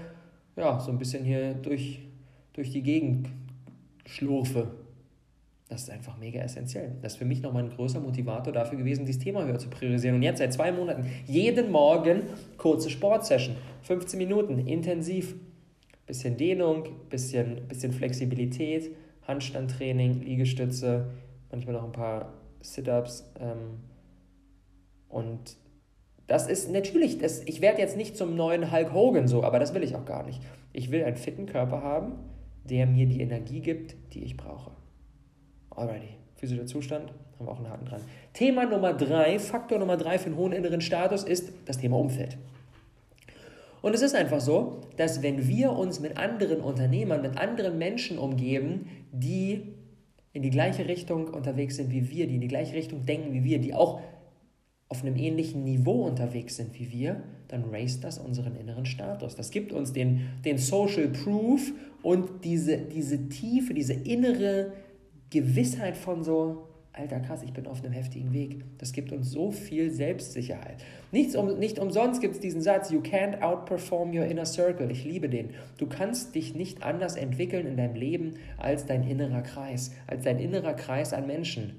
ja, 0.56 0.80
so 0.80 0.92
ein 0.92 0.98
bisschen 0.98 1.24
hier 1.24 1.54
durch 1.54 2.02
durch 2.58 2.72
die 2.72 2.82
Gegend 2.82 3.30
schlurfe. 4.06 4.68
Das 5.70 5.84
ist 5.84 5.90
einfach 5.90 6.18
mega 6.18 6.40
essentiell. 6.42 6.96
Das 7.02 7.14
ist 7.14 7.20
für 7.20 7.26
mich 7.26 7.42
nochmal 7.42 7.64
ein 7.64 7.70
größer 7.70 8.00
Motivator 8.00 8.52
dafür 8.52 8.78
gewesen, 8.78 9.06
dieses 9.06 9.22
Thema 9.22 9.46
höher 9.46 9.60
zu 9.60 9.70
priorisieren. 9.70 10.16
Und 10.16 10.24
jetzt 10.24 10.40
seit 10.40 10.54
zwei 10.54 10.72
Monaten, 10.72 11.06
jeden 11.26 11.72
Morgen 11.72 12.24
kurze 12.58 12.90
Sportsession, 12.90 13.56
15 13.84 14.18
Minuten, 14.18 14.60
intensiv. 14.60 15.36
Bisschen 16.06 16.38
Dehnung, 16.38 16.88
bisschen, 17.10 17.68
bisschen 17.68 17.92
Flexibilität, 17.92 18.92
Handstandtraining, 19.28 20.22
Liegestütze, 20.22 21.10
manchmal 21.52 21.76
noch 21.76 21.84
ein 21.84 21.92
paar 21.92 22.34
Sit-Ups. 22.62 23.30
Ähm, 23.40 23.82
und 25.10 25.58
das 26.28 26.48
ist 26.48 26.72
natürlich, 26.72 27.20
das, 27.20 27.44
ich 27.46 27.62
werde 27.62 27.82
jetzt 27.82 27.98
nicht 27.98 28.18
zum 28.18 28.36
neuen 28.36 28.72
Hulk 28.72 28.94
Hogan 28.94 29.28
so, 29.28 29.44
aber 29.44 29.60
das 29.60 29.74
will 29.74 29.84
ich 29.84 29.96
auch 29.96 30.06
gar 30.06 30.26
nicht. 30.26 30.42
Ich 30.72 30.92
will 30.92 31.04
einen 31.04 31.18
fitten 31.18 31.46
Körper 31.46 31.84
haben, 31.84 32.14
der 32.70 32.86
mir 32.86 33.06
die 33.06 33.22
Energie 33.22 33.62
gibt, 33.62 33.96
die 34.14 34.24
ich 34.24 34.38
brauche. 34.38 34.72
Alrighty, 35.72 36.10
physischer 36.36 36.66
Zustand, 36.66 37.12
haben 37.38 37.46
wir 37.46 37.52
auch 37.52 37.58
einen 37.58 37.70
Haken 37.70 37.86
dran. 37.86 38.02
Thema 38.34 38.66
Nummer 38.66 38.94
drei, 38.94 39.40
Faktor 39.40 39.80
Nummer 39.80 39.98
drei 39.98 40.18
für 40.18 40.28
einen 40.28 40.38
hohen 40.38 40.54
inneren 40.54 40.82
Status 40.82 41.24
ist 41.24 41.52
das 41.66 41.78
Thema 41.78 41.98
Umfeld. 41.98 42.38
Und 43.82 43.94
es 43.94 44.02
ist 44.02 44.16
einfach 44.16 44.42
so, 44.42 44.82
dass 44.98 45.22
wenn 45.22 45.48
wir 45.48 45.72
uns 45.72 46.00
mit 46.00 46.18
anderen 46.18 46.62
Unternehmern, 46.62 47.22
mit 47.22 47.38
anderen 47.38 47.78
Menschen 47.78 48.18
umgeben, 48.18 48.90
die 49.12 49.74
in 50.34 50.42
die 50.42 50.50
gleiche 50.50 50.88
Richtung 50.88 51.28
unterwegs 51.28 51.78
sind 51.78 51.92
wie 51.92 52.10
wir, 52.10 52.28
die 52.28 52.36
in 52.36 52.42
die 52.42 52.48
gleiche 52.48 52.76
Richtung 52.76 53.06
denken 53.06 53.34
wie 53.34 53.44
wir, 53.44 53.60
die 53.60 53.74
auch 53.74 54.02
auf 54.90 55.04
einem 55.04 55.16
ähnlichen 55.18 55.64
Niveau 55.64 56.06
unterwegs 56.06 56.56
sind 56.56 56.80
wie 56.80 56.92
wir, 56.92 57.22
dann 57.50 57.66
raised 57.66 58.04
das 58.04 58.20
unseren 58.20 58.56
inneren 58.56 58.86
Status. 58.86 59.36
Das 59.36 59.52
gibt 59.52 59.74
uns 59.74 59.94
den, 59.94 60.30
den 60.46 60.58
Social 60.58 61.10
Proof 61.10 61.74
und 62.02 62.44
diese, 62.44 62.78
diese 62.78 63.28
Tiefe, 63.30 63.74
diese 63.74 63.94
innere 63.94 64.74
Gewissheit 65.30 65.98
von 65.98 66.24
so, 66.24 66.68
alter 66.94 67.20
krass, 67.20 67.44
ich 67.44 67.52
bin 67.52 67.68
auf 67.68 67.84
einem 67.84 67.92
heftigen 67.92 68.34
Weg. 68.34 68.64
Das 68.78 68.94
gibt 68.94 69.12
uns 69.12 69.30
so 69.30 69.52
viel 69.52 69.92
Selbstsicherheit. 69.92 70.78
Nichts 71.12 71.36
um, 71.36 71.60
nicht 71.60 71.80
umsonst 71.80 72.22
gibt 72.22 72.36
es 72.36 72.40
diesen 72.40 72.62
Satz, 72.62 72.90
you 72.90 73.02
can't 73.02 73.42
outperform 73.42 74.18
your 74.18 74.26
inner 74.26 74.46
circle. 74.46 74.90
Ich 74.90 75.04
liebe 75.04 75.28
den. 75.28 75.50
Du 75.78 75.88
kannst 75.88 76.34
dich 76.34 76.56
nicht 76.56 76.84
anders 76.84 77.18
entwickeln 77.18 77.68
in 77.68 77.76
deinem 77.76 77.96
Leben 77.96 78.36
als 78.58 78.86
dein 78.86 79.04
innerer 79.04 79.42
Kreis, 79.42 79.92
als 80.08 80.24
dein 80.24 80.40
innerer 80.40 80.74
Kreis 80.74 81.14
an 81.14 81.28
Menschen. 81.28 81.76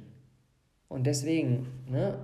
Und 0.88 1.06
deswegen, 1.06 1.66
ne, 1.90 2.18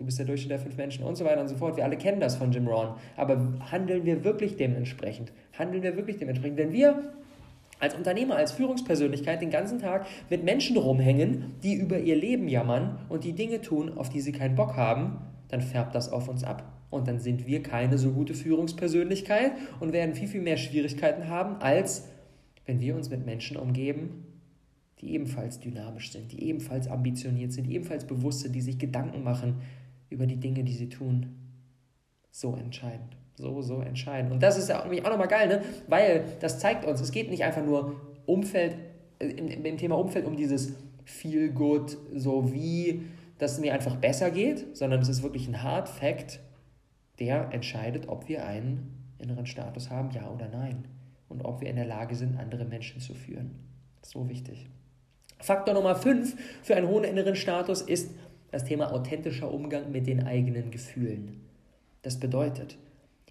du 0.00 0.06
bist 0.06 0.18
der 0.18 0.24
Durchschnitt 0.24 0.50
der 0.50 0.58
fünf 0.58 0.78
Menschen 0.78 1.04
und 1.04 1.16
so 1.16 1.26
weiter 1.26 1.42
und 1.42 1.48
so 1.48 1.56
fort. 1.56 1.76
Wir 1.76 1.84
alle 1.84 1.96
kennen 1.96 2.20
das 2.20 2.36
von 2.36 2.50
Jim 2.50 2.66
Rohn. 2.66 2.94
Aber 3.16 3.52
handeln 3.70 4.06
wir 4.06 4.24
wirklich 4.24 4.56
dementsprechend? 4.56 5.30
Handeln 5.56 5.82
wir 5.82 5.94
wirklich 5.94 6.16
dementsprechend? 6.16 6.56
Wenn 6.56 6.72
wir 6.72 7.12
als 7.80 7.94
Unternehmer, 7.94 8.36
als 8.36 8.52
Führungspersönlichkeit 8.52 9.42
den 9.42 9.50
ganzen 9.50 9.78
Tag 9.78 10.06
mit 10.30 10.42
Menschen 10.42 10.78
rumhängen, 10.78 11.54
die 11.62 11.74
über 11.74 11.98
ihr 11.98 12.16
Leben 12.16 12.48
jammern 12.48 12.98
und 13.10 13.24
die 13.24 13.34
Dinge 13.34 13.60
tun, 13.60 13.98
auf 13.98 14.08
die 14.08 14.22
sie 14.22 14.32
keinen 14.32 14.54
Bock 14.54 14.74
haben, 14.74 15.18
dann 15.48 15.60
färbt 15.60 15.94
das 15.94 16.10
auf 16.10 16.28
uns 16.28 16.44
ab. 16.44 16.64
Und 16.88 17.06
dann 17.06 17.20
sind 17.20 17.46
wir 17.46 17.62
keine 17.62 17.98
so 17.98 18.12
gute 18.12 18.32
Führungspersönlichkeit 18.32 19.52
und 19.80 19.92
werden 19.92 20.14
viel, 20.14 20.28
viel 20.28 20.40
mehr 20.40 20.56
Schwierigkeiten 20.56 21.28
haben, 21.28 21.56
als 21.60 22.08
wenn 22.64 22.80
wir 22.80 22.96
uns 22.96 23.10
mit 23.10 23.26
Menschen 23.26 23.58
umgeben, 23.58 24.24
die 25.00 25.12
ebenfalls 25.12 25.60
dynamisch 25.60 26.12
sind, 26.12 26.32
die 26.32 26.42
ebenfalls 26.44 26.88
ambitioniert 26.88 27.52
sind, 27.52 27.64
die 27.64 27.74
ebenfalls 27.74 28.06
bewusst 28.06 28.40
sind, 28.40 28.54
die 28.54 28.60
sich 28.60 28.78
Gedanken 28.78 29.22
machen 29.22 29.60
über 30.10 30.26
die 30.26 30.36
Dinge, 30.36 30.64
die 30.64 30.74
sie 30.74 30.88
tun. 30.88 31.36
So 32.30 32.54
entscheidend. 32.54 33.16
So, 33.36 33.62
so 33.62 33.80
entscheidend. 33.80 34.32
Und 34.32 34.42
das 34.42 34.58
ist 34.58 34.68
ja 34.68 34.84
auch 34.84 35.10
nochmal 35.10 35.28
geil, 35.28 35.48
ne? 35.48 35.62
weil 35.88 36.24
das 36.40 36.58
zeigt 36.58 36.84
uns, 36.84 37.00
es 37.00 37.10
geht 37.10 37.30
nicht 37.30 37.42
einfach 37.42 37.64
nur 37.64 37.98
Umfeld, 38.26 38.76
äh, 39.18 39.26
im, 39.28 39.64
im 39.64 39.78
Thema 39.78 39.96
Umfeld 39.96 40.26
um 40.26 40.36
dieses 40.36 40.74
Feel 41.04 41.50
Good, 41.50 41.96
so 42.14 42.52
wie 42.52 43.02
dass 43.40 43.52
es 43.52 43.60
mir 43.60 43.72
einfach 43.72 43.96
besser 43.96 44.30
geht, 44.30 44.76
sondern 44.76 45.00
es 45.00 45.08
ist 45.08 45.22
wirklich 45.22 45.48
ein 45.48 45.62
Hard 45.62 45.88
Fact, 45.88 46.40
der 47.18 47.52
entscheidet, 47.52 48.08
ob 48.08 48.28
wir 48.28 48.44
einen 48.44 49.14
inneren 49.18 49.46
Status 49.46 49.90
haben, 49.90 50.10
ja 50.10 50.30
oder 50.30 50.48
nein. 50.48 50.84
Und 51.28 51.44
ob 51.44 51.60
wir 51.60 51.68
in 51.68 51.76
der 51.76 51.86
Lage 51.86 52.14
sind, 52.14 52.38
andere 52.38 52.64
Menschen 52.64 53.00
zu 53.00 53.14
führen. 53.14 53.52
So 54.02 54.28
wichtig. 54.28 54.68
Faktor 55.38 55.74
Nummer 55.74 55.94
5 55.94 56.36
für 56.62 56.76
einen 56.76 56.88
hohen 56.88 57.04
inneren 57.04 57.34
Status 57.34 57.80
ist 57.80 58.10
das 58.50 58.64
Thema 58.64 58.92
authentischer 58.92 59.52
Umgang 59.52 59.90
mit 59.92 60.06
den 60.06 60.26
eigenen 60.26 60.70
Gefühlen. 60.70 61.40
Das 62.02 62.18
bedeutet, 62.18 62.76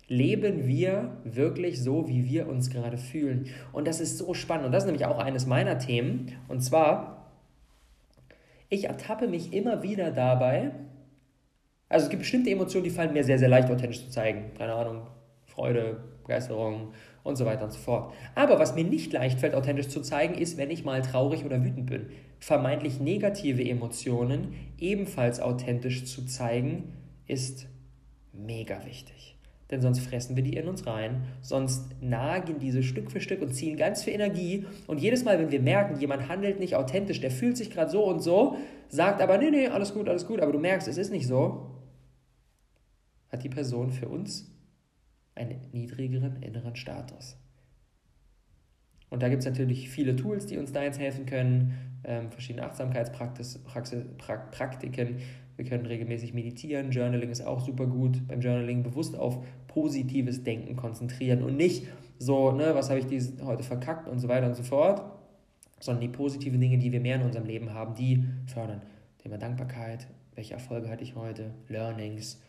leben 0.07 0.67
wir 0.67 1.17
wirklich 1.23 1.81
so, 1.81 2.07
wie 2.07 2.25
wir 2.25 2.47
uns 2.47 2.69
gerade 2.69 2.97
fühlen? 2.97 3.47
Und 3.71 3.87
das 3.87 3.99
ist 3.99 4.17
so 4.17 4.33
spannend. 4.33 4.65
Und 4.65 4.71
das 4.71 4.83
ist 4.83 4.87
nämlich 4.87 5.05
auch 5.05 5.19
eines 5.19 5.45
meiner 5.45 5.77
Themen. 5.77 6.33
Und 6.47 6.61
zwar, 6.61 7.31
ich 8.69 8.85
ertappe 8.85 9.27
mich 9.27 9.53
immer 9.53 9.83
wieder 9.83 10.11
dabei, 10.11 10.71
also 11.89 12.05
es 12.05 12.09
gibt 12.11 12.21
bestimmte 12.21 12.51
Emotionen, 12.51 12.83
die 12.83 12.91
fallen 12.91 13.13
mir 13.13 13.23
sehr, 13.23 13.39
sehr 13.39 13.49
leicht 13.49 13.69
authentisch 13.69 14.05
zu 14.05 14.11
zeigen. 14.11 14.51
Keine 14.55 14.73
Ahnung, 14.73 15.07
Freude, 15.45 16.03
Begeisterung 16.21 16.93
und 17.23 17.35
so 17.35 17.45
weiter 17.45 17.65
und 17.65 17.71
so 17.71 17.79
fort. 17.79 18.13
Aber 18.35 18.59
was 18.59 18.75
mir 18.75 18.83
nicht 18.83 19.13
leicht 19.13 19.39
fällt, 19.39 19.55
authentisch 19.55 19.87
zu 19.87 20.01
zeigen, 20.01 20.35
ist, 20.35 20.57
wenn 20.57 20.71
ich 20.71 20.85
mal 20.85 21.01
traurig 21.01 21.45
oder 21.45 21.63
wütend 21.63 21.87
bin. 21.87 22.07
Vermeintlich 22.39 22.99
negative 22.99 23.63
Emotionen 23.67 24.53
ebenfalls 24.77 25.39
authentisch 25.39 26.05
zu 26.05 26.25
zeigen, 26.25 26.93
ist 27.27 27.67
mega 28.33 28.85
wichtig. 28.85 29.35
Denn 29.71 29.81
sonst 29.81 29.99
fressen 29.99 30.35
wir 30.35 30.41
die 30.41 30.55
in 30.55 30.67
uns 30.67 30.87
rein, 30.87 31.21
sonst 31.41 32.01
nagen 32.01 32.57
diese 32.59 32.81
Stück 32.81 33.11
für 33.11 33.21
Stück 33.21 33.41
und 33.41 33.53
ziehen 33.53 33.77
ganz 33.77 34.03
viel 34.03 34.13
Energie. 34.13 34.65
Und 34.87 34.99
jedes 34.99 35.23
Mal, 35.23 35.37
wenn 35.37 35.51
wir 35.51 35.61
merken, 35.61 35.99
jemand 35.99 36.27
handelt 36.27 36.59
nicht 36.59 36.75
authentisch, 36.75 37.21
der 37.21 37.29
fühlt 37.29 37.55
sich 37.55 37.69
gerade 37.69 37.91
so 37.91 38.03
und 38.05 38.21
so, 38.21 38.57
sagt 38.87 39.21
aber, 39.21 39.37
nee, 39.37 39.51
nee, 39.51 39.67
alles 39.67 39.93
gut, 39.93 40.09
alles 40.09 40.25
gut, 40.25 40.39
aber 40.39 40.51
du 40.51 40.59
merkst, 40.59 40.87
es 40.87 40.97
ist 40.97 41.11
nicht 41.11 41.27
so, 41.27 41.67
hat 43.31 43.43
die 43.43 43.49
Person 43.49 43.91
für 43.91 44.07
uns 44.07 44.51
einen 45.39 45.61
niedrigeren 45.71 46.43
inneren 46.43 46.75
Status. 46.75 47.37
Und 49.09 49.23
da 49.23 49.29
gibt 49.29 49.39
es 49.39 49.47
natürlich 49.47 49.89
viele 49.89 50.15
Tools, 50.15 50.45
die 50.45 50.57
uns 50.57 50.71
da 50.71 50.83
jetzt 50.83 50.99
helfen 50.99 51.25
können, 51.25 51.73
ähm, 52.03 52.31
verschiedene 52.31 52.65
Achtsamkeitspraktiken. 52.65 55.17
Wir 55.55 55.65
können 55.65 55.85
regelmäßig 55.85 56.33
meditieren. 56.33 56.91
Journaling 56.91 57.31
ist 57.31 57.41
auch 57.41 57.59
super 57.59 57.87
gut. 57.87 58.25
Beim 58.27 58.39
Journaling 58.39 58.83
bewusst 58.83 59.17
auf 59.17 59.43
positives 59.67 60.43
Denken 60.43 60.75
konzentrieren 60.75 61.43
und 61.43 61.57
nicht 61.57 61.87
so, 62.17 62.51
ne, 62.51 62.75
was 62.75 62.89
habe 62.89 62.99
ich 62.99 63.07
dies, 63.07 63.33
heute 63.43 63.63
verkackt 63.63 64.07
und 64.07 64.19
so 64.19 64.27
weiter 64.27 64.47
und 64.47 64.55
so 64.55 64.63
fort, 64.63 65.01
sondern 65.79 66.01
die 66.01 66.09
positiven 66.09 66.59
Dinge, 66.59 66.77
die 66.77 66.91
wir 66.91 66.99
mehr 66.99 67.15
in 67.15 67.23
unserem 67.23 67.45
Leben 67.45 67.73
haben, 67.73 67.95
die 67.95 68.25
fördern. 68.45 68.81
Thema 69.17 69.37
Dankbarkeit, 69.37 70.07
welche 70.35 70.53
Erfolge 70.53 70.89
hatte 70.89 71.03
ich 71.03 71.15
heute, 71.15 71.51
Learnings, 71.67 72.41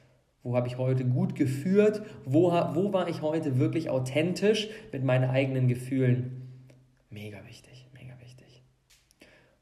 wo 0.42 0.57
habe 0.57 0.68
ich 0.68 0.79
heute 0.79 1.05
gut 1.05 1.35
geführt? 1.35 2.03
Wo, 2.24 2.50
wo 2.50 2.92
war 2.92 3.09
ich 3.09 3.22
heute 3.22 3.59
wirklich 3.59 3.90
authentisch 3.90 4.68
mit 4.92 5.05
meinen 5.05 5.29
eigenen 5.29 5.68
Gefühlen? 5.68 6.48
Mega 7.11 7.38
wichtig, 7.46 7.87
mega 7.92 8.14
wichtig. 8.20 8.62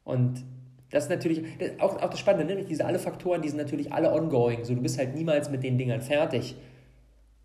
Und 0.04 0.44
das 0.90 1.04
ist 1.04 1.10
natürlich 1.10 1.42
das 1.58 1.80
auch, 1.80 2.00
auch 2.00 2.10
das 2.10 2.18
Spannende, 2.18 2.54
ne? 2.54 2.64
diese 2.64 2.84
alle 2.84 2.98
Faktoren, 2.98 3.42
die 3.42 3.48
sind 3.48 3.58
natürlich 3.58 3.92
alle 3.92 4.12
ongoing. 4.12 4.64
So, 4.64 4.74
du 4.74 4.80
bist 4.80 4.98
halt 4.98 5.14
niemals 5.14 5.50
mit 5.50 5.62
den 5.62 5.78
Dingern 5.78 6.00
fertig. 6.00 6.56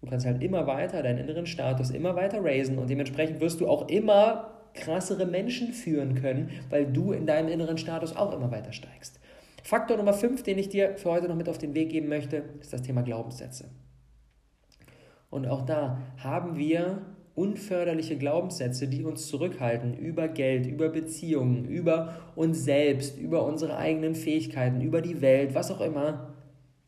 Du 0.01 0.09
kannst 0.09 0.25
halt 0.25 0.43
immer 0.43 0.67
weiter 0.67 1.01
deinen 1.01 1.17
inneren 1.17 1.45
Status 1.45 1.89
immer 1.89 2.15
weiter 2.15 2.43
raisen 2.43 2.77
und 2.77 2.89
dementsprechend 2.89 3.39
wirst 3.39 3.61
du 3.61 3.67
auch 3.67 3.87
immer 3.87 4.51
krassere 4.73 5.25
Menschen 5.25 5.71
führen 5.71 6.15
können, 6.15 6.49
weil 6.69 6.85
du 6.85 7.13
in 7.13 7.25
deinem 7.25 7.47
inneren 7.47 7.77
Status 7.77 8.15
auch 8.15 8.33
immer 8.33 8.51
weiter 8.51 8.73
steigst. 8.73 9.19
Faktor 9.63 9.95
Nummer 9.95 10.13
5, 10.13 10.43
den 10.43 10.57
ich 10.57 10.67
dir 10.67 10.97
für 10.97 11.11
heute 11.11 11.29
noch 11.29 11.37
mit 11.37 11.47
auf 11.47 11.57
den 11.57 11.73
Weg 11.73 11.89
geben 11.89 12.09
möchte, 12.09 12.43
ist 12.59 12.73
das 12.73 12.81
Thema 12.81 13.01
Glaubenssätze. 13.01 13.69
Und 15.29 15.47
auch 15.47 15.65
da 15.65 15.99
haben 16.17 16.57
wir 16.57 17.01
unförderliche 17.33 18.17
Glaubenssätze, 18.17 18.89
die 18.89 19.05
uns 19.05 19.27
zurückhalten 19.27 19.97
über 19.97 20.27
Geld, 20.27 20.67
über 20.67 20.89
Beziehungen, 20.89 21.65
über 21.65 22.13
uns 22.35 22.65
selbst, 22.65 23.17
über 23.17 23.45
unsere 23.45 23.77
eigenen 23.77 24.15
Fähigkeiten, 24.15 24.81
über 24.81 25.01
die 25.01 25.21
Welt, 25.21 25.55
was 25.55 25.71
auch 25.71 25.81
immer. 25.81 26.33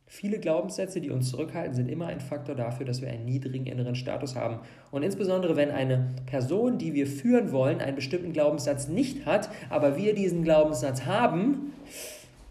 Viele 0.05 0.37
Glaubenssätze, 0.37 1.01
die 1.01 1.09
uns 1.09 1.31
zurückhalten, 1.31 1.73
sind 1.73 1.89
immer 1.89 2.07
ein 2.07 2.19
Faktor 2.19 2.55
dafür, 2.55 2.85
dass 2.85 3.01
wir 3.01 3.09
einen 3.09 3.25
niedrigen 3.25 3.65
inneren 3.65 3.95
Status 3.95 4.35
haben. 4.35 4.59
Und 4.91 5.01
insbesondere, 5.01 5.55
wenn 5.55 5.71
eine 5.71 6.13
Person, 6.27 6.77
die 6.77 6.93
wir 6.93 7.07
führen 7.07 7.51
wollen, 7.53 7.79
einen 7.79 7.95
bestimmten 7.95 8.33
Glaubenssatz 8.33 8.87
nicht 8.89 9.25
hat, 9.25 9.49
aber 9.69 9.97
wir 9.97 10.13
diesen 10.13 10.43
Glaubenssatz 10.43 11.05
haben, 11.05 11.73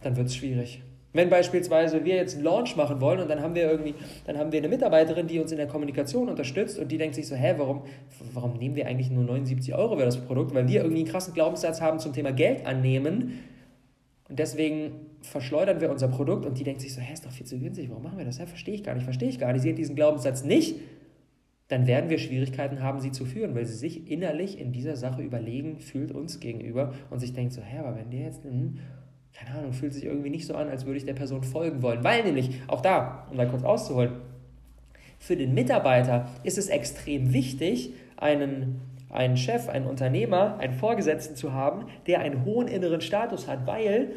dann 0.04 0.16
wird 0.16 0.28
es 0.28 0.36
schwierig. 0.36 0.82
Wenn 1.12 1.30
beispielsweise 1.30 2.04
wir 2.04 2.16
jetzt 2.16 2.34
einen 2.34 2.44
Launch 2.44 2.74
machen 2.74 3.00
wollen 3.00 3.20
und 3.20 3.30
dann 3.30 3.40
haben 3.40 3.54
wir 3.54 3.70
irgendwie, 3.70 3.94
dann 4.26 4.36
haben 4.36 4.50
wir 4.50 4.58
eine 4.58 4.68
Mitarbeiterin, 4.68 5.28
die 5.28 5.38
uns 5.38 5.52
in 5.52 5.58
der 5.58 5.68
Kommunikation 5.68 6.28
unterstützt 6.28 6.76
und 6.78 6.90
die 6.90 6.98
denkt 6.98 7.14
sich 7.14 7.28
so, 7.28 7.36
hä, 7.36 7.54
warum, 7.56 7.82
warum 8.32 8.54
nehmen 8.54 8.74
wir 8.74 8.88
eigentlich 8.88 9.10
nur 9.10 9.22
79 9.22 9.74
Euro 9.76 9.96
für 9.96 10.04
das 10.04 10.16
Produkt? 10.16 10.52
Weil 10.54 10.66
wir 10.66 10.80
irgendwie 10.80 11.02
einen 11.02 11.08
krassen 11.08 11.32
Glaubenssatz 11.32 11.80
haben 11.80 12.00
zum 12.00 12.12
Thema 12.12 12.32
Geld 12.32 12.66
annehmen 12.66 13.38
und 14.28 14.38
deswegen 14.38 15.06
verschleudern 15.22 15.80
wir 15.80 15.90
unser 15.90 16.08
Produkt 16.08 16.46
und 16.46 16.58
die 16.58 16.64
denkt 16.64 16.80
sich 16.80 16.92
so, 16.92 17.00
hä, 17.00 17.12
ist 17.12 17.24
doch 17.24 17.30
viel 17.30 17.46
zu 17.46 17.60
günstig, 17.60 17.90
warum 17.90 18.02
machen 18.02 18.18
wir 18.18 18.24
das? 18.24 18.38
Ja, 18.38 18.46
verstehe 18.46 18.74
ich 18.74 18.82
gar 18.82 18.94
nicht, 18.94 19.04
verstehe 19.04 19.28
ich 19.28 19.38
gar 19.38 19.52
nicht. 19.52 19.62
Sie 19.62 19.70
hat 19.70 19.78
diesen 19.78 19.94
Glaubenssatz 19.94 20.42
nicht, 20.42 20.80
dann 21.68 21.86
werden 21.86 22.10
wir 22.10 22.18
Schwierigkeiten 22.18 22.82
haben, 22.82 23.00
sie 23.00 23.12
zu 23.12 23.24
führen, 23.24 23.54
weil 23.54 23.66
sie 23.66 23.74
sich 23.74 24.10
innerlich 24.10 24.58
in 24.58 24.72
dieser 24.72 24.96
Sache 24.96 25.22
überlegen 25.22 25.78
fühlt 25.78 26.12
uns 26.12 26.40
gegenüber 26.40 26.92
und 27.10 27.20
sich 27.20 27.32
denkt 27.32 27.52
so, 27.52 27.62
hä, 27.62 27.78
aber 27.78 27.96
wenn 27.96 28.10
der 28.10 28.20
jetzt, 28.20 28.44
hm, 28.44 28.78
keine 29.34 29.58
Ahnung, 29.58 29.72
fühlt 29.72 29.92
sich 29.92 30.04
irgendwie 30.04 30.30
nicht 30.30 30.46
so 30.46 30.54
an, 30.54 30.68
als 30.68 30.86
würde 30.86 30.98
ich 30.98 31.04
der 31.04 31.14
Person 31.14 31.42
folgen 31.42 31.82
wollen. 31.82 32.04
Weil 32.04 32.22
nämlich, 32.22 32.60
auch 32.68 32.80
da, 32.80 33.26
um 33.30 33.36
da 33.36 33.44
kurz 33.46 33.64
auszuholen, 33.64 34.12
für 35.18 35.36
den 35.36 35.54
Mitarbeiter 35.54 36.28
ist 36.44 36.58
es 36.58 36.68
extrem 36.68 37.32
wichtig, 37.32 37.94
einen, 38.16 38.80
einen 39.10 39.36
Chef, 39.36 39.68
einen 39.68 39.86
Unternehmer, 39.86 40.58
einen 40.58 40.74
Vorgesetzten 40.74 41.34
zu 41.34 41.52
haben, 41.52 41.86
der 42.06 42.20
einen 42.20 42.44
hohen 42.44 42.68
inneren 42.68 43.00
Status 43.00 43.48
hat, 43.48 43.66
weil 43.66 44.12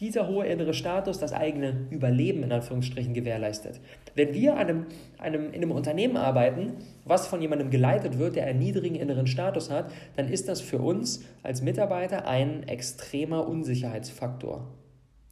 dieser 0.00 0.28
hohe 0.28 0.46
innere 0.46 0.72
Status 0.72 1.18
das 1.18 1.32
eigene 1.32 1.86
Überleben 1.90 2.42
in 2.42 2.52
Anführungsstrichen 2.52 3.12
gewährleistet. 3.12 3.80
Wenn 4.14 4.32
wir 4.32 4.56
einem, 4.56 4.86
einem, 5.18 5.48
in 5.48 5.56
einem 5.56 5.70
Unternehmen 5.72 6.16
arbeiten, 6.16 6.72
was 7.04 7.26
von 7.26 7.42
jemandem 7.42 7.70
geleitet 7.70 8.18
wird, 8.18 8.36
der 8.36 8.46
einen 8.46 8.58
niedrigen 8.58 8.96
inneren 8.96 9.26
Status 9.26 9.70
hat, 9.70 9.92
dann 10.16 10.28
ist 10.28 10.48
das 10.48 10.60
für 10.60 10.78
uns 10.78 11.24
als 11.42 11.62
Mitarbeiter 11.62 12.26
ein 12.26 12.66
extremer 12.66 13.46
Unsicherheitsfaktor. 13.46 14.66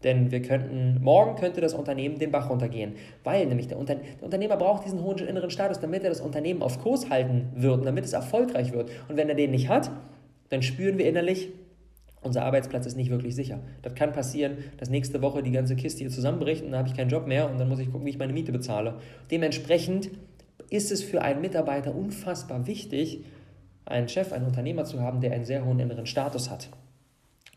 Denn 0.04 0.30
wir 0.30 0.42
könnten, 0.42 1.02
morgen 1.02 1.34
könnte 1.36 1.60
das 1.60 1.74
Unternehmen 1.74 2.18
den 2.18 2.30
Bach 2.30 2.50
runtergehen, 2.50 2.94
weil 3.24 3.46
nämlich 3.46 3.66
der, 3.66 3.78
Unter, 3.78 3.96
der 3.96 4.22
Unternehmer 4.22 4.56
braucht 4.56 4.84
diesen 4.84 5.02
hohen 5.02 5.18
inneren 5.18 5.50
Status, 5.50 5.80
damit 5.80 6.04
er 6.04 6.10
das 6.10 6.20
Unternehmen 6.20 6.62
auf 6.62 6.80
Kurs 6.80 7.10
halten 7.10 7.48
wird, 7.56 7.84
damit 7.84 8.04
es 8.04 8.12
erfolgreich 8.12 8.72
wird. 8.72 8.90
Und 9.08 9.16
wenn 9.16 9.28
er 9.28 9.34
den 9.34 9.50
nicht 9.50 9.68
hat, 9.68 9.90
dann 10.50 10.62
spüren 10.62 10.98
wir 10.98 11.06
innerlich, 11.06 11.48
unser 12.20 12.44
Arbeitsplatz 12.44 12.86
ist 12.86 12.96
nicht 12.96 13.10
wirklich 13.10 13.34
sicher. 13.34 13.60
Das 13.82 13.94
kann 13.94 14.12
passieren, 14.12 14.58
dass 14.78 14.90
nächste 14.90 15.22
Woche 15.22 15.42
die 15.42 15.52
ganze 15.52 15.76
Kiste 15.76 16.00
hier 16.00 16.10
zusammenbricht 16.10 16.64
und 16.64 16.72
dann 16.72 16.80
habe 16.80 16.88
ich 16.88 16.96
keinen 16.96 17.10
Job 17.10 17.26
mehr 17.26 17.50
und 17.50 17.58
dann 17.58 17.68
muss 17.68 17.78
ich 17.78 17.90
gucken, 17.90 18.06
wie 18.06 18.10
ich 18.10 18.18
meine 18.18 18.32
Miete 18.32 18.52
bezahle. 18.52 18.98
Dementsprechend 19.30 20.10
ist 20.70 20.92
es 20.92 21.02
für 21.02 21.22
einen 21.22 21.40
Mitarbeiter 21.40 21.94
unfassbar 21.94 22.66
wichtig, 22.66 23.24
einen 23.84 24.08
Chef, 24.08 24.32
einen 24.32 24.46
Unternehmer 24.46 24.84
zu 24.84 25.00
haben, 25.00 25.20
der 25.20 25.32
einen 25.32 25.44
sehr 25.44 25.64
hohen 25.64 25.78
inneren 25.78 26.06
Status 26.06 26.50
hat. 26.50 26.68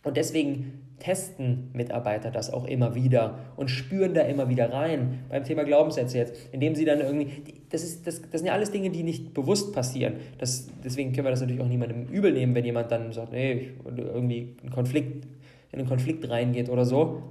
Und 0.03 0.17
deswegen 0.17 0.81
testen 1.01 1.69
Mitarbeiter 1.73 2.31
das 2.31 2.51
auch 2.51 2.65
immer 2.65 2.95
wieder 2.95 3.39
und 3.55 3.69
spüren 3.69 4.13
da 4.13 4.21
immer 4.21 4.49
wieder 4.49 4.71
rein 4.71 5.19
beim 5.29 5.43
Thema 5.43 5.63
Glaubenssätze 5.63 6.17
jetzt, 6.19 6.35
indem 6.51 6.75
sie 6.75 6.85
dann 6.85 6.99
irgendwie, 6.99 7.29
das, 7.69 7.83
ist, 7.83 8.05
das, 8.05 8.21
das 8.21 8.41
sind 8.41 8.47
ja 8.47 8.53
alles 8.53 8.71
Dinge, 8.71 8.89
die 8.91 9.03
nicht 9.03 9.33
bewusst 9.33 9.73
passieren. 9.73 10.15
Das, 10.37 10.69
deswegen 10.83 11.11
können 11.11 11.25
wir 11.25 11.31
das 11.31 11.41
natürlich 11.41 11.61
auch 11.61 11.67
niemandem 11.67 12.05
übel 12.07 12.31
nehmen, 12.31 12.53
wenn 12.55 12.65
jemand 12.65 12.91
dann 12.91 13.11
sagt, 13.11 13.31
nee, 13.31 13.71
irgendwie 13.85 14.55
einen 14.61 14.71
Konflikt, 14.71 15.25
in 15.71 15.79
einen 15.79 15.87
Konflikt 15.87 16.29
reingeht 16.29 16.69
oder 16.69 16.85
so, 16.85 17.23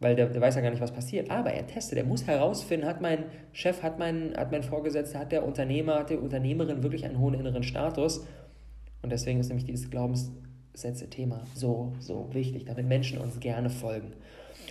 weil 0.00 0.16
der, 0.16 0.26
der 0.26 0.40
weiß 0.40 0.56
ja 0.56 0.60
gar 0.60 0.70
nicht, 0.70 0.82
was 0.82 0.92
passiert. 0.92 1.30
Aber 1.30 1.52
er 1.52 1.66
testet, 1.66 1.98
er 1.98 2.04
muss 2.04 2.26
herausfinden, 2.26 2.86
hat 2.86 3.00
mein 3.00 3.24
Chef, 3.52 3.82
hat 3.82 3.98
mein, 3.98 4.34
hat 4.36 4.50
mein 4.50 4.62
Vorgesetzter, 4.62 5.20
hat 5.20 5.32
der 5.32 5.46
Unternehmer, 5.46 6.00
hat 6.00 6.10
die 6.10 6.16
Unternehmerin 6.16 6.82
wirklich 6.82 7.04
einen 7.04 7.18
hohen 7.18 7.34
inneren 7.34 7.62
Status. 7.62 8.24
Und 9.02 9.12
deswegen 9.12 9.38
ist 9.38 9.48
nämlich 9.48 9.66
dieses 9.66 9.90
Glaubenssätze-Thema 10.78 11.44
so, 11.54 11.92
so 11.98 12.28
wichtig, 12.32 12.64
damit 12.66 12.86
Menschen 12.86 13.18
uns 13.18 13.40
gerne 13.40 13.70
folgen. 13.70 14.12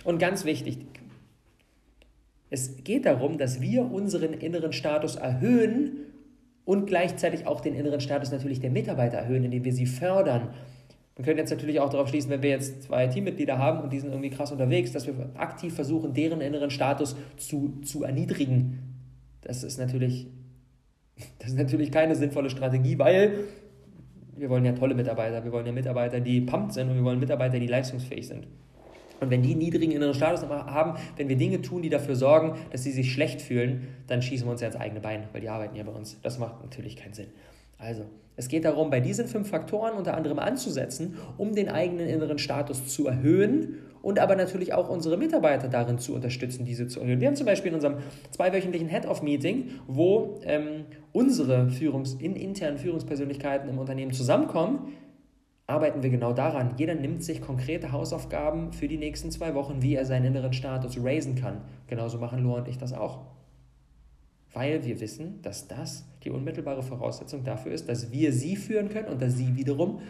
Und 0.04 0.18
ganz 0.18 0.44
wichtig, 0.44 0.78
es 2.50 2.82
geht 2.82 3.04
darum, 3.04 3.36
dass 3.38 3.60
wir 3.60 3.90
unseren 3.90 4.32
inneren 4.32 4.72
Status 4.72 5.16
erhöhen 5.16 6.06
und 6.64 6.86
gleichzeitig 6.86 7.46
auch 7.46 7.60
den 7.60 7.74
inneren 7.74 8.00
Status 8.00 8.30
natürlich 8.30 8.60
der 8.60 8.70
Mitarbeiter 8.70 9.18
erhöhen, 9.18 9.44
indem 9.44 9.64
wir 9.64 9.72
sie 9.72 9.86
fördern 9.86 10.50
wir 11.18 11.24
können 11.24 11.38
jetzt 11.38 11.50
natürlich 11.50 11.80
auch 11.80 11.90
darauf 11.90 12.08
schließen, 12.08 12.30
wenn 12.30 12.42
wir 12.42 12.50
jetzt 12.50 12.84
zwei 12.84 13.08
Teammitglieder 13.08 13.58
haben 13.58 13.80
und 13.80 13.92
die 13.92 13.98
sind 13.98 14.10
irgendwie 14.10 14.30
krass 14.30 14.52
unterwegs, 14.52 14.92
dass 14.92 15.08
wir 15.08 15.14
aktiv 15.34 15.74
versuchen, 15.74 16.14
deren 16.14 16.40
inneren 16.40 16.70
Status 16.70 17.16
zu, 17.36 17.80
zu 17.82 18.04
erniedrigen. 18.04 18.78
Das 19.40 19.64
ist 19.64 19.78
natürlich, 19.78 20.28
das 21.40 21.48
ist 21.48 21.58
natürlich 21.58 21.90
keine 21.90 22.14
sinnvolle 22.14 22.50
Strategie, 22.50 23.00
weil 23.00 23.46
wir 24.38 24.50
wollen 24.50 24.64
ja 24.64 24.72
tolle 24.72 24.94
Mitarbeiter, 24.94 25.44
wir 25.44 25.52
wollen 25.52 25.66
ja 25.66 25.72
Mitarbeiter, 25.72 26.20
die 26.20 26.40
pumped 26.40 26.72
sind 26.72 26.88
und 26.90 26.96
wir 26.96 27.04
wollen 27.04 27.20
Mitarbeiter, 27.20 27.58
die 27.58 27.66
leistungsfähig 27.66 28.26
sind. 28.26 28.46
Und 29.20 29.30
wenn 29.30 29.42
die 29.42 29.50
einen 29.50 29.58
niedrigen 29.58 29.92
inneren 29.92 30.14
Status 30.14 30.48
haben, 30.48 30.98
wenn 31.16 31.28
wir 31.28 31.36
Dinge 31.36 31.60
tun, 31.60 31.82
die 31.82 31.88
dafür 31.88 32.14
sorgen, 32.14 32.54
dass 32.70 32.84
sie 32.84 32.92
sich 32.92 33.12
schlecht 33.12 33.42
fühlen, 33.42 33.88
dann 34.06 34.22
schießen 34.22 34.46
wir 34.46 34.52
uns 34.52 34.60
ja 34.60 34.68
ins 34.68 34.76
eigene 34.76 35.00
Bein, 35.00 35.24
weil 35.32 35.40
die 35.40 35.48
arbeiten 35.48 35.74
ja 35.76 35.82
bei 35.82 35.92
uns. 35.92 36.18
Das 36.22 36.38
macht 36.38 36.62
natürlich 36.62 36.96
keinen 36.96 37.14
Sinn. 37.14 37.28
Also, 37.78 38.04
es 38.36 38.46
geht 38.46 38.64
darum, 38.64 38.90
bei 38.90 39.00
diesen 39.00 39.26
fünf 39.26 39.48
Faktoren 39.48 39.94
unter 39.94 40.16
anderem 40.16 40.38
anzusetzen, 40.38 41.16
um 41.36 41.56
den 41.56 41.68
eigenen 41.68 42.08
inneren 42.08 42.38
Status 42.38 42.86
zu 42.86 43.08
erhöhen 43.08 43.78
und 44.00 44.20
aber 44.20 44.36
natürlich 44.36 44.72
auch 44.72 44.88
unsere 44.88 45.16
Mitarbeiter 45.16 45.68
darin 45.68 45.98
zu 45.98 46.14
unterstützen, 46.14 46.64
diese 46.64 46.86
zu 46.86 47.00
erhöhen. 47.00 47.20
Wir 47.20 47.26
haben 47.26 47.34
zum 47.34 47.46
Beispiel 47.46 47.70
in 47.70 47.74
unserem 47.74 47.96
zweiwöchentlichen 48.30 48.88
Head-Off-Meeting, 48.88 49.70
wo 49.88 50.40
ähm, 50.44 50.84
unsere 51.12 51.70
Führungs 51.70 52.14
in 52.14 52.36
internen 52.36 52.78
Führungspersönlichkeiten 52.78 53.68
im 53.68 53.78
Unternehmen 53.78 54.12
zusammenkommen, 54.12 54.92
arbeiten 55.66 56.02
wir 56.02 56.10
genau 56.10 56.32
daran. 56.32 56.74
Jeder 56.76 56.94
nimmt 56.94 57.22
sich 57.22 57.40
konkrete 57.40 57.92
Hausaufgaben 57.92 58.72
für 58.72 58.88
die 58.88 58.96
nächsten 58.96 59.30
zwei 59.30 59.54
Wochen, 59.54 59.82
wie 59.82 59.94
er 59.94 60.06
seinen 60.06 60.26
inneren 60.26 60.52
Status 60.52 60.98
raisen 61.02 61.34
kann. 61.34 61.62
Genauso 61.86 62.18
machen 62.18 62.42
Loa 62.42 62.58
und 62.58 62.68
ich 62.68 62.78
das 62.78 62.92
auch 62.92 63.20
weil 64.52 64.84
wir 64.84 65.00
wissen, 65.00 65.42
dass 65.42 65.68
das 65.68 66.04
die 66.24 66.30
unmittelbare 66.30 66.82
Voraussetzung 66.82 67.44
dafür 67.44 67.72
ist, 67.72 67.88
dass 67.88 68.10
wir 68.10 68.32
sie 68.32 68.56
führen 68.56 68.88
können 68.88 69.08
und 69.08 69.20
dass 69.20 69.36
sie 69.36 69.54
wiederum 69.56 70.00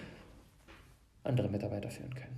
andere 1.24 1.48
Mitarbeiter 1.48 1.90
führen 1.90 2.14
können. 2.14 2.36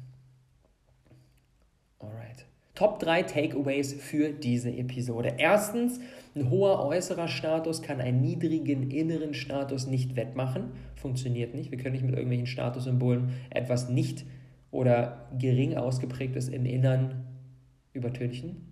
Alright. 1.99 2.47
Top 2.81 2.99
3 3.01 3.25
Takeaways 3.25 3.93
für 3.93 4.31
diese 4.31 4.71
Episode. 4.71 5.35
Erstens, 5.37 6.01
ein 6.35 6.49
hoher 6.49 6.83
äußerer 6.83 7.29
Status 7.29 7.83
kann 7.83 8.01
einen 8.01 8.23
niedrigen 8.23 8.91
inneren 8.91 9.35
Status 9.35 9.87
nicht 9.87 10.17
wettmachen. 10.17 10.71
Funktioniert 10.97 11.55
nicht. 11.55 11.71
Wir 11.71 11.77
können 11.77 11.93
nicht 11.93 12.07
mit 12.07 12.15
irgendwelchen 12.15 12.47
Statussymbolen 12.47 13.35
etwas 13.51 13.91
nicht 13.91 14.25
oder 14.71 15.29
gering 15.39 15.77
ausgeprägtes 15.77 16.49
im 16.49 16.65
Innern 16.65 17.27
übertünchen. 17.93 18.67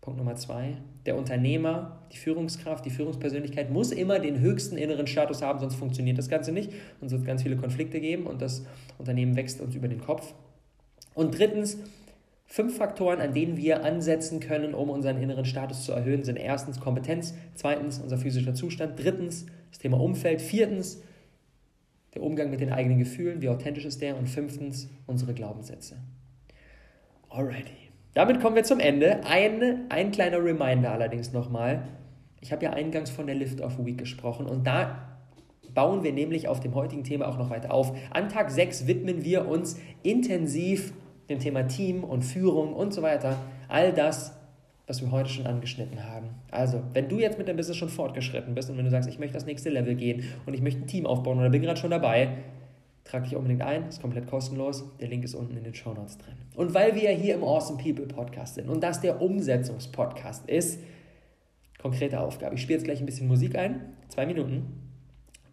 Punkt 0.00 0.18
Nummer 0.18 0.36
zwei, 0.36 0.78
der 1.04 1.18
Unternehmer, 1.18 2.00
die 2.12 2.16
Führungskraft, 2.16 2.86
die 2.86 2.90
Führungspersönlichkeit 2.90 3.70
muss 3.70 3.92
immer 3.92 4.18
den 4.18 4.40
höchsten 4.40 4.78
inneren 4.78 5.06
Status 5.06 5.42
haben, 5.42 5.58
sonst 5.58 5.74
funktioniert 5.74 6.16
das 6.16 6.30
Ganze 6.30 6.52
nicht 6.52 6.72
und 7.02 7.08
es 7.08 7.12
wird 7.12 7.26
ganz 7.26 7.42
viele 7.42 7.58
Konflikte 7.58 8.00
geben 8.00 8.26
und 8.26 8.40
das 8.40 8.64
Unternehmen 8.96 9.36
wächst 9.36 9.60
uns 9.60 9.74
über 9.74 9.88
den 9.88 10.00
Kopf. 10.00 10.32
Und 11.12 11.38
drittens, 11.38 11.76
fünf 12.50 12.76
Faktoren, 12.76 13.20
an 13.20 13.32
denen 13.32 13.56
wir 13.56 13.84
ansetzen 13.84 14.40
können, 14.40 14.74
um 14.74 14.90
unseren 14.90 15.22
inneren 15.22 15.44
Status 15.44 15.84
zu 15.84 15.92
erhöhen, 15.92 16.24
sind 16.24 16.36
erstens 16.36 16.80
Kompetenz, 16.80 17.32
zweitens 17.54 18.00
unser 18.00 18.18
physischer 18.18 18.54
Zustand, 18.54 18.98
drittens 18.98 19.46
das 19.70 19.78
Thema 19.78 20.00
Umfeld, 20.00 20.42
viertens 20.42 21.00
der 22.12 22.24
Umgang 22.24 22.50
mit 22.50 22.60
den 22.60 22.72
eigenen 22.72 22.98
Gefühlen, 22.98 23.40
wie 23.40 23.48
authentisch 23.48 23.84
ist 23.84 24.02
der 24.02 24.18
und 24.18 24.28
fünftens 24.28 24.90
unsere 25.06 25.32
Glaubenssätze. 25.32 25.98
Alrighty. 27.28 27.70
Damit 28.14 28.40
kommen 28.40 28.56
wir 28.56 28.64
zum 28.64 28.80
Ende. 28.80 29.24
Ein, 29.24 29.88
ein 29.88 30.10
kleiner 30.10 30.42
Reminder 30.44 30.90
allerdings 30.90 31.32
nochmal. 31.32 31.86
Ich 32.40 32.50
habe 32.50 32.64
ja 32.64 32.72
eingangs 32.72 33.10
von 33.10 33.28
der 33.28 33.36
Lift 33.36 33.60
of 33.60 33.78
Week 33.84 33.96
gesprochen 33.96 34.46
und 34.46 34.66
da 34.66 35.20
bauen 35.72 36.02
wir 36.02 36.12
nämlich 36.12 36.48
auf 36.48 36.58
dem 36.58 36.74
heutigen 36.74 37.04
Thema 37.04 37.28
auch 37.28 37.38
noch 37.38 37.50
weiter 37.50 37.72
auf. 37.72 37.96
An 38.10 38.28
Tag 38.28 38.50
6 38.50 38.88
widmen 38.88 39.22
wir 39.22 39.46
uns 39.46 39.78
intensiv 40.02 40.92
dem 41.30 41.38
Thema 41.38 41.62
Team 41.62 42.04
und 42.04 42.22
Führung 42.22 42.74
und 42.74 42.92
so 42.92 43.02
weiter. 43.02 43.36
All 43.68 43.92
das, 43.92 44.36
was 44.86 45.00
wir 45.00 45.10
heute 45.10 45.30
schon 45.30 45.46
angeschnitten 45.46 46.04
haben. 46.04 46.30
Also, 46.50 46.82
wenn 46.92 47.08
du 47.08 47.18
jetzt 47.18 47.38
mit 47.38 47.48
dem 47.48 47.56
Business 47.56 47.76
schon 47.76 47.88
fortgeschritten 47.88 48.54
bist 48.54 48.68
und 48.70 48.76
wenn 48.76 48.84
du 48.84 48.90
sagst, 48.90 49.08
ich 49.08 49.18
möchte 49.18 49.34
das 49.34 49.46
nächste 49.46 49.70
Level 49.70 49.94
gehen 49.94 50.24
und 50.46 50.54
ich 50.54 50.60
möchte 50.60 50.80
ein 50.80 50.86
Team 50.86 51.06
aufbauen 51.06 51.38
oder 51.38 51.48
bin 51.48 51.62
gerade 51.62 51.80
schon 51.80 51.90
dabei, 51.90 52.36
Trag 53.10 53.24
dich 53.24 53.34
unbedingt 53.34 53.62
ein, 53.62 53.88
ist 53.88 54.00
komplett 54.00 54.28
kostenlos. 54.28 54.84
Der 55.00 55.08
Link 55.08 55.24
ist 55.24 55.34
unten 55.34 55.56
in 55.56 55.64
den 55.64 55.74
Show 55.74 55.92
Notes 55.92 56.18
drin. 56.18 56.34
Und 56.54 56.74
weil 56.74 56.94
wir 56.94 57.10
hier 57.10 57.34
im 57.34 57.42
Awesome 57.42 57.82
People 57.82 58.06
Podcast 58.06 58.54
sind 58.54 58.68
und 58.68 58.82
das 58.84 59.00
der 59.00 59.20
Umsetzungspodcast 59.20 60.48
ist, 60.48 60.78
konkrete 61.80 62.20
Aufgabe. 62.20 62.54
Ich 62.54 62.62
spiele 62.62 62.78
jetzt 62.78 62.84
gleich 62.84 63.00
ein 63.00 63.06
bisschen 63.06 63.26
Musik 63.26 63.56
ein, 63.56 63.96
zwei 64.08 64.26
Minuten, 64.26 64.92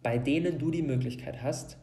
bei 0.04 0.18
denen 0.18 0.60
du 0.60 0.70
die 0.70 0.82
Möglichkeit 0.82 1.42
hast, 1.42 1.78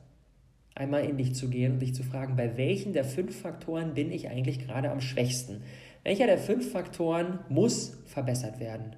einmal 0.75 1.05
in 1.05 1.17
dich 1.17 1.33
zu 1.33 1.49
gehen 1.49 1.73
und 1.73 1.79
dich 1.79 1.95
zu 1.95 2.03
fragen, 2.03 2.35
bei 2.35 2.57
welchen 2.57 2.93
der 2.93 3.05
fünf 3.05 3.41
Faktoren 3.41 3.93
bin 3.93 4.11
ich 4.11 4.29
eigentlich 4.29 4.59
gerade 4.59 4.91
am 4.91 5.01
schwächsten? 5.01 5.63
Welcher 6.03 6.27
der 6.27 6.37
fünf 6.37 6.71
Faktoren 6.71 7.39
muss 7.49 7.97
verbessert 8.05 8.59
werden? 8.59 8.95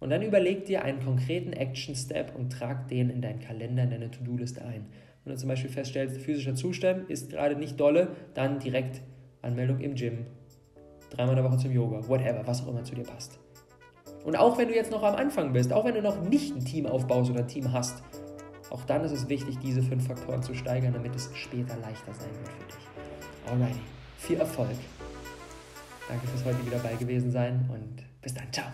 Und 0.00 0.10
dann 0.10 0.22
überleg 0.22 0.66
dir 0.66 0.82
einen 0.82 1.00
konkreten 1.00 1.52
Action 1.52 1.94
Step 1.94 2.34
und 2.36 2.50
trag 2.50 2.88
den 2.88 3.10
in 3.10 3.22
deinen 3.22 3.40
Kalender, 3.40 3.84
in 3.84 3.90
deine 3.90 4.10
To-Do-Liste 4.10 4.64
ein. 4.64 4.86
Wenn 5.24 5.34
du 5.34 5.38
zum 5.38 5.48
Beispiel 5.48 5.70
feststellst, 5.70 6.18
physischer 6.18 6.54
Zustand 6.54 7.08
ist 7.10 7.30
gerade 7.30 7.56
nicht 7.56 7.78
dolle, 7.78 8.08
dann 8.34 8.58
direkt 8.58 9.00
Anmeldung 9.42 9.80
im 9.80 9.94
Gym, 9.94 10.26
dreimal 11.10 11.36
in 11.36 11.42
der 11.42 11.50
Woche 11.50 11.58
zum 11.58 11.72
Yoga, 11.72 12.06
whatever, 12.08 12.46
was 12.46 12.62
auch 12.62 12.68
immer 12.68 12.84
zu 12.84 12.94
dir 12.94 13.04
passt. 13.04 13.38
Und 14.24 14.36
auch 14.36 14.58
wenn 14.58 14.68
du 14.68 14.74
jetzt 14.74 14.90
noch 14.90 15.02
am 15.02 15.14
Anfang 15.14 15.52
bist, 15.52 15.72
auch 15.72 15.84
wenn 15.84 15.94
du 15.94 16.02
noch 16.02 16.22
nicht 16.28 16.54
ein 16.54 16.64
Team 16.64 16.86
aufbaust 16.86 17.30
oder 17.30 17.40
ein 17.40 17.48
Team 17.48 17.72
hast, 17.72 18.02
auch 18.70 18.84
dann 18.84 19.04
ist 19.04 19.12
es 19.12 19.28
wichtig, 19.28 19.58
diese 19.62 19.82
fünf 19.82 20.06
Faktoren 20.06 20.42
zu 20.42 20.54
steigern, 20.54 20.92
damit 20.92 21.14
es 21.14 21.30
später 21.34 21.76
leichter 21.76 22.12
sein 22.14 22.30
wird 22.30 22.48
für 22.48 22.64
dich. 22.66 23.50
Alright, 23.50 23.76
viel 24.18 24.38
Erfolg. 24.38 24.76
Danke 26.08 26.26
fürs 26.26 26.44
heute 26.44 26.64
wieder 26.66 26.78
dabei 26.78 26.94
gewesen 26.96 27.30
sein 27.30 27.68
und 27.72 28.02
bis 28.22 28.34
dann. 28.34 28.52
Ciao. 28.52 28.66